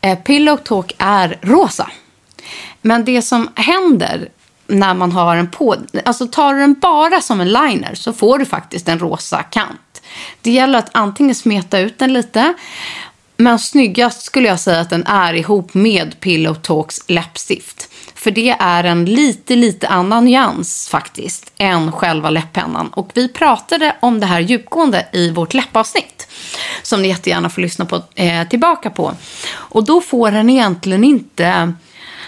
Eh, 0.00 0.18
Pillowtalk 0.18 0.94
är 0.98 1.38
rosa. 1.42 1.90
Men 2.82 3.04
det 3.04 3.22
som 3.22 3.48
händer 3.54 4.28
när 4.66 4.94
man 4.94 5.12
har 5.12 5.36
den 5.36 5.50
på, 5.50 5.76
alltså 6.04 6.26
tar 6.26 6.54
du 6.54 6.60
den 6.60 6.74
bara 6.74 7.20
som 7.20 7.40
en 7.40 7.52
liner 7.52 7.94
så 7.94 8.12
får 8.12 8.38
du 8.38 8.44
faktiskt 8.44 8.88
en 8.88 8.98
rosa 8.98 9.42
kant. 9.42 10.02
Det 10.40 10.50
gäller 10.50 10.78
att 10.78 10.90
antingen 10.92 11.34
smeta 11.34 11.78
ut 11.78 11.98
den 11.98 12.12
lite, 12.12 12.54
men 13.36 13.58
snyggast 13.58 14.22
skulle 14.22 14.48
jag 14.48 14.60
säga 14.60 14.80
att 14.80 14.90
den 14.90 15.06
är 15.06 15.34
ihop 15.34 15.74
med 15.74 16.20
Pillow 16.20 16.54
Talks 16.54 17.00
läppstift. 17.06 17.88
För 18.24 18.30
det 18.30 18.56
är 18.58 18.84
en 18.84 19.04
lite, 19.04 19.56
lite 19.56 19.88
annan 19.88 20.24
nyans 20.24 20.88
faktiskt 20.88 21.52
än 21.58 21.92
själva 21.92 22.30
läpppennan. 22.30 22.88
Och 22.88 23.10
vi 23.14 23.28
pratade 23.28 23.96
om 24.00 24.20
det 24.20 24.26
här 24.26 24.40
djupgående 24.40 25.06
i 25.12 25.30
vårt 25.30 25.54
läppavsnitt. 25.54 26.28
Som 26.82 27.02
ni 27.02 27.08
jättegärna 27.08 27.50
får 27.50 27.62
lyssna 27.62 27.84
på, 27.84 28.02
eh, 28.14 28.48
tillbaka 28.48 28.90
på. 28.90 29.14
Och 29.52 29.84
då 29.84 30.00
får 30.00 30.30
den 30.30 30.50
egentligen 30.50 31.04
inte 31.04 31.72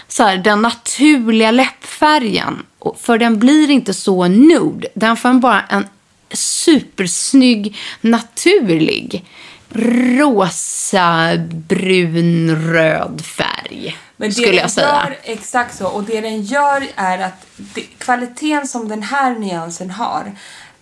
så 0.07 0.23
här, 0.23 0.37
den 0.37 0.61
naturliga 0.61 1.51
läppfärgen. 1.51 2.65
För 2.97 3.17
den 3.17 3.39
blir 3.39 3.69
inte 3.69 3.93
så 3.93 4.27
nude. 4.27 4.87
Den 4.93 5.17
får 5.17 5.33
bara 5.33 5.61
en 5.61 5.87
supersnygg, 6.33 7.77
naturlig 8.01 9.25
rosa, 9.69 11.37
brun, 11.47 12.55
röd 12.73 13.21
färg. 13.25 13.97
Men 14.17 14.29
det 14.29 14.33
skulle 14.35 14.47
den 14.47 14.55
jag 14.55 14.71
säga. 14.71 14.87
Gör, 14.87 15.17
exakt 15.23 15.77
så. 15.77 15.87
Och 15.87 16.03
det 16.03 16.21
den 16.21 16.43
gör 16.43 16.87
är 16.95 17.17
att 17.19 17.45
det, 17.55 17.81
kvaliteten 17.97 18.67
som 18.67 18.87
den 18.87 19.03
här 19.03 19.35
nyansen 19.35 19.89
har 19.91 20.31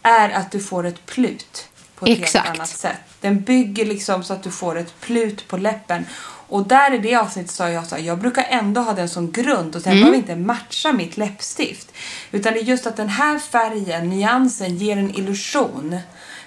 är 0.01 0.29
att 0.29 0.51
du 0.51 0.59
får 0.59 0.85
ett 0.85 1.05
plut 1.05 1.67
på 1.95 2.05
ett 2.05 2.19
Exakt. 2.19 2.45
helt 2.47 2.57
annat 2.59 2.69
sätt. 2.69 2.97
Den 3.21 3.41
bygger 3.41 3.85
liksom 3.85 4.23
så 4.23 4.33
att 4.33 4.43
du 4.43 4.51
får 4.51 4.77
ett 4.77 4.99
plut 5.01 5.47
på 5.47 5.57
läppen. 5.57 6.05
Och 6.47 6.67
där 6.67 6.93
i 6.93 6.97
det 6.97 7.15
avsnittet 7.15 7.51
sa 7.51 7.69
jag 7.69 7.85
så 7.87 7.95
här, 7.95 8.03
jag 8.03 8.17
brukar 8.19 8.43
ändå 8.49 8.81
ha 8.81 8.93
den 8.93 9.09
som 9.09 9.31
grund 9.31 9.75
och 9.75 9.81
sen 9.81 9.91
Mm. 9.91 10.01
behöver 10.01 10.17
inte 10.17 10.35
matcha 10.35 10.91
mitt 10.93 11.17
läppstift. 11.17 11.91
Utan 12.31 12.53
det 12.53 12.59
är 12.59 12.63
just 12.63 12.87
att 12.87 12.97
den 12.97 13.09
här 13.09 13.39
färgen, 13.39 14.09
nyansen, 14.09 14.77
ger 14.77 14.97
en 14.97 15.15
illusion, 15.15 15.99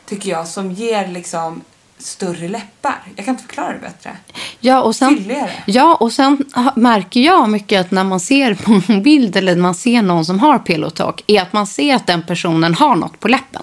tycker 0.07 0.31
jag, 0.31 0.49
som 0.49 0.73
ger 0.73 1.07
liksom 1.07 1.63
större 1.99 2.49
läppar. 2.49 3.03
Jag 3.17 3.25
kan 3.25 3.35
inte 3.35 3.47
förklara 3.47 3.73
det 3.73 3.79
bättre. 3.79 4.17
Ja, 4.61 4.81
och 4.83 4.97
sen, 4.97 5.17
Fylligare. 5.17 5.51
ja, 5.67 5.95
och 5.95 6.13
sen 6.13 6.45
märker 6.77 7.21
jag 7.21 7.49
mycket 7.51 7.81
att 7.81 7.91
när 7.91 8.05
man 8.05 8.21
ser 8.21 8.55
på 8.55 8.81
en 8.93 9.03
bild 9.03 9.37
eller 9.37 9.57
man 9.57 9.75
ser 9.75 10.03
någon 10.03 10.25
som 10.25 10.39
har 10.41 10.59
pillotalk 10.59 11.25
är 11.27 11.43
att 11.43 11.53
man 11.53 11.67
ser 11.67 11.95
att 11.95 12.07
den 12.07 12.23
personen 12.23 12.75
har 12.75 12.97
något 12.97 13.21
på 13.21 13.29
läppen. 13.29 13.63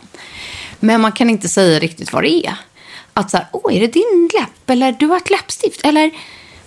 Men 0.79 1.01
man 1.01 1.11
kan 1.11 1.29
inte 1.29 1.49
säga 1.49 1.79
riktigt 1.79 2.13
vad 2.13 2.23
det 2.23 2.45
är. 2.47 2.55
Att 3.13 3.31
så 3.31 3.37
här, 3.37 3.47
åh, 3.51 3.75
är 3.75 3.79
det 3.79 3.87
din 3.87 4.29
läpp? 4.39 4.69
Eller 4.69 4.91
du 4.91 5.05
har 5.07 5.17
ett 5.17 5.29
läppstift? 5.29 5.85
Eller, 5.85 6.11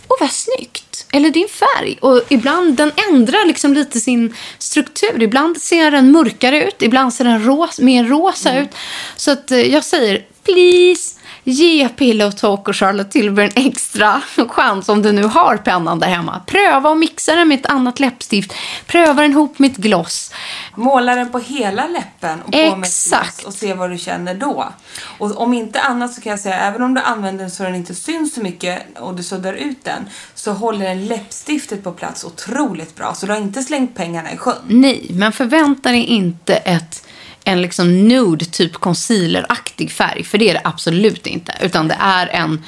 åh, 0.08 0.16
vad 0.20 0.30
snyggt. 0.30 1.06
Eller 1.12 1.30
din 1.30 1.48
färg. 1.48 1.98
Och 2.00 2.22
ibland 2.28 2.76
den 2.76 2.92
ändrar 3.10 3.46
liksom 3.46 3.74
lite 3.74 4.00
sin 4.00 4.34
struktur. 4.58 5.22
Ibland 5.22 5.62
ser 5.62 5.90
den 5.90 6.12
mörkare 6.12 6.64
ut. 6.68 6.82
Ibland 6.82 7.14
ser 7.14 7.24
den 7.24 7.42
ros- 7.42 7.80
mer 7.82 8.04
rosa 8.04 8.58
ut. 8.58 8.68
Så 9.16 9.30
att 9.30 9.50
eh, 9.50 9.58
jag 9.60 9.84
säger, 9.84 10.24
please. 10.44 11.17
Ge 11.50 11.88
Pillow 11.88 12.30
Talk 12.30 12.68
och 12.68 12.76
Charlotte 12.76 13.10
Tilbury 13.10 13.50
en 13.54 13.66
extra 13.66 14.22
chans 14.48 14.88
om 14.88 15.02
du 15.02 15.12
nu 15.12 15.24
har 15.24 15.56
pennan 15.56 15.98
där 15.98 16.08
hemma. 16.08 16.40
Pröva 16.46 16.90
att 16.90 16.98
mixa 16.98 17.34
den 17.34 17.48
med 17.48 17.60
ett 17.60 17.66
annat 17.66 18.00
läppstift. 18.00 18.52
Pröva 18.86 19.22
den 19.22 19.30
ihop 19.30 19.58
med 19.58 19.70
ett 19.70 19.76
gloss. 19.76 20.32
Måla 20.74 21.14
den 21.14 21.30
på 21.30 21.38
hela 21.38 21.86
läppen 21.86 22.42
och 22.42 22.52
på 22.52 22.58
med 22.58 22.88
ett 22.88 23.08
gloss 23.10 23.44
och 23.46 23.54
se 23.54 23.74
vad 23.74 23.90
du 23.90 23.98
känner 23.98 24.34
då. 24.34 24.72
Och 25.18 25.36
om 25.36 25.54
inte 25.54 25.80
annat 25.80 26.14
så 26.14 26.20
kan 26.20 26.30
jag 26.30 26.40
säga, 26.40 26.60
även 26.60 26.82
om 26.82 26.94
du 26.94 27.00
använder 27.00 27.44
den 27.44 27.50
så 27.50 27.62
den 27.62 27.74
inte 27.74 27.94
syns 27.94 28.34
så 28.34 28.40
mycket 28.40 28.98
och 28.98 29.14
du 29.14 29.22
suddar 29.22 29.52
ut 29.52 29.84
den, 29.84 30.08
så 30.34 30.52
håller 30.52 30.86
den 30.86 31.06
läppstiftet 31.06 31.84
på 31.84 31.92
plats 31.92 32.24
otroligt 32.24 32.96
bra. 32.96 33.14
Så 33.14 33.26
du 33.26 33.32
har 33.32 33.40
inte 33.40 33.62
slängt 33.62 33.96
pengarna 33.96 34.32
i 34.32 34.36
sjön. 34.36 34.56
Nej, 34.66 35.06
men 35.10 35.32
förvänta 35.32 35.90
dig 35.90 36.04
inte 36.04 36.56
ett, 36.56 37.07
en 37.48 37.62
liksom 37.62 38.08
nude, 38.08 38.44
typ 38.44 38.72
concealeraktig 38.74 39.92
färg. 39.92 40.24
För 40.24 40.38
det 40.38 40.50
är 40.50 40.54
det 40.54 40.60
absolut 40.64 41.26
inte. 41.26 41.54
Utan 41.60 41.88
det 41.88 41.96
är 42.00 42.26
en, 42.26 42.64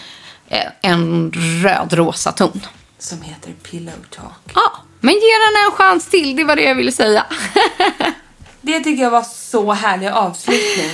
en 0.82 1.32
röd-rosa 1.62 2.32
ton. 2.32 2.60
Som 2.98 3.22
heter 3.22 3.52
Pillow 3.70 3.94
Talk. 4.10 4.52
Ja, 4.54 4.72
men 5.00 5.14
ge 5.14 5.20
den 5.20 5.64
en 5.66 5.72
chans 5.72 6.08
till. 6.10 6.36
Det 6.36 6.44
var 6.44 6.56
det 6.56 6.62
jag 6.62 6.74
ville 6.74 6.92
säga. 6.92 7.26
Det 8.62 8.80
tycker 8.80 9.02
jag 9.02 9.10
var 9.10 9.22
så 9.22 9.72
härlig 9.72 10.08
avslutning. 10.08 10.90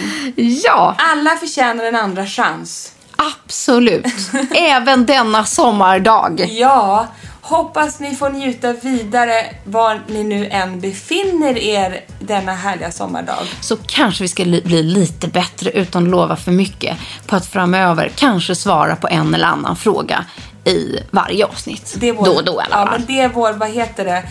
ja, 0.64 0.94
Alla 0.98 1.36
förtjänar 1.36 1.84
en 1.84 1.96
andra 1.96 2.26
chans. 2.26 2.92
absolut. 3.16 4.06
Även 4.54 5.06
denna 5.06 5.44
sommardag. 5.44 6.40
Ja, 6.50 7.06
hoppas 7.48 8.00
ni 8.00 8.14
får 8.16 8.30
njuta 8.30 8.72
vidare 8.72 9.46
var 9.64 10.00
ni 10.08 10.24
nu 10.24 10.46
än 10.48 10.80
befinner 10.80 11.58
er 11.58 12.04
denna 12.20 12.52
härliga 12.54 12.90
sommardag. 12.92 13.46
så 13.60 13.76
kanske 13.86 14.22
vi 14.24 14.28
ska 14.28 14.44
li- 14.44 14.62
bli 14.64 14.82
lite 14.82 15.28
bättre 15.28 15.70
utan 15.70 16.02
att 16.04 16.08
lova 16.10 16.36
för 16.36 16.52
mycket 16.52 16.98
på 17.26 17.36
att 17.36 17.46
framöver 17.46 18.12
kanske 18.16 18.54
svara 18.54 18.96
på 18.96 19.08
en 19.08 19.34
eller 19.34 19.46
annan 19.46 19.76
fråga 19.76 20.24
i 20.64 20.98
varje 21.10 21.44
avsnitt. 21.46 21.94
Det 21.96 22.08
är 22.08 22.12
vår, 22.12 22.24
Då 22.26 22.32
och 22.32 22.44
då 22.44 22.52
i 22.52 22.56
alla 22.56 22.66
Ja, 22.70 22.86
fall. 22.86 22.90
men 22.98 23.06
det 23.06 23.20
är 23.20 23.28
vår, 23.28 23.52
vad 23.52 23.70
heter 23.70 24.04
det, 24.04 24.22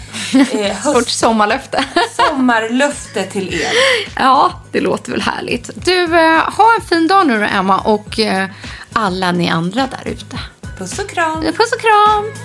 eh, 0.70 0.86
Vårt 0.86 0.96
höst, 0.96 1.20
sommarlöfte. 1.20 1.86
sommarlöfte 2.30 3.24
till 3.24 3.54
er. 3.54 3.70
ja, 4.16 4.52
det 4.72 4.80
låter 4.82 5.12
väl 5.12 5.22
härligt. 5.22 5.70
Du, 5.86 6.04
eh, 6.20 6.50
ha 6.58 6.76
en 6.80 6.86
fin 6.90 7.08
dag 7.08 7.28
nu 7.28 7.40
då, 7.40 7.46
Emma 7.46 7.80
och 7.80 8.20
eh, 8.20 8.50
alla 8.94 9.32
ni 9.32 9.50
andra 9.50 9.88
där 9.88 10.12
ute. 10.12 10.40
Puss 10.78 11.00
och 11.00 11.10
kram. 11.10 11.42
Puss 11.42 11.72
och 11.76 11.82
kram! 11.82 12.45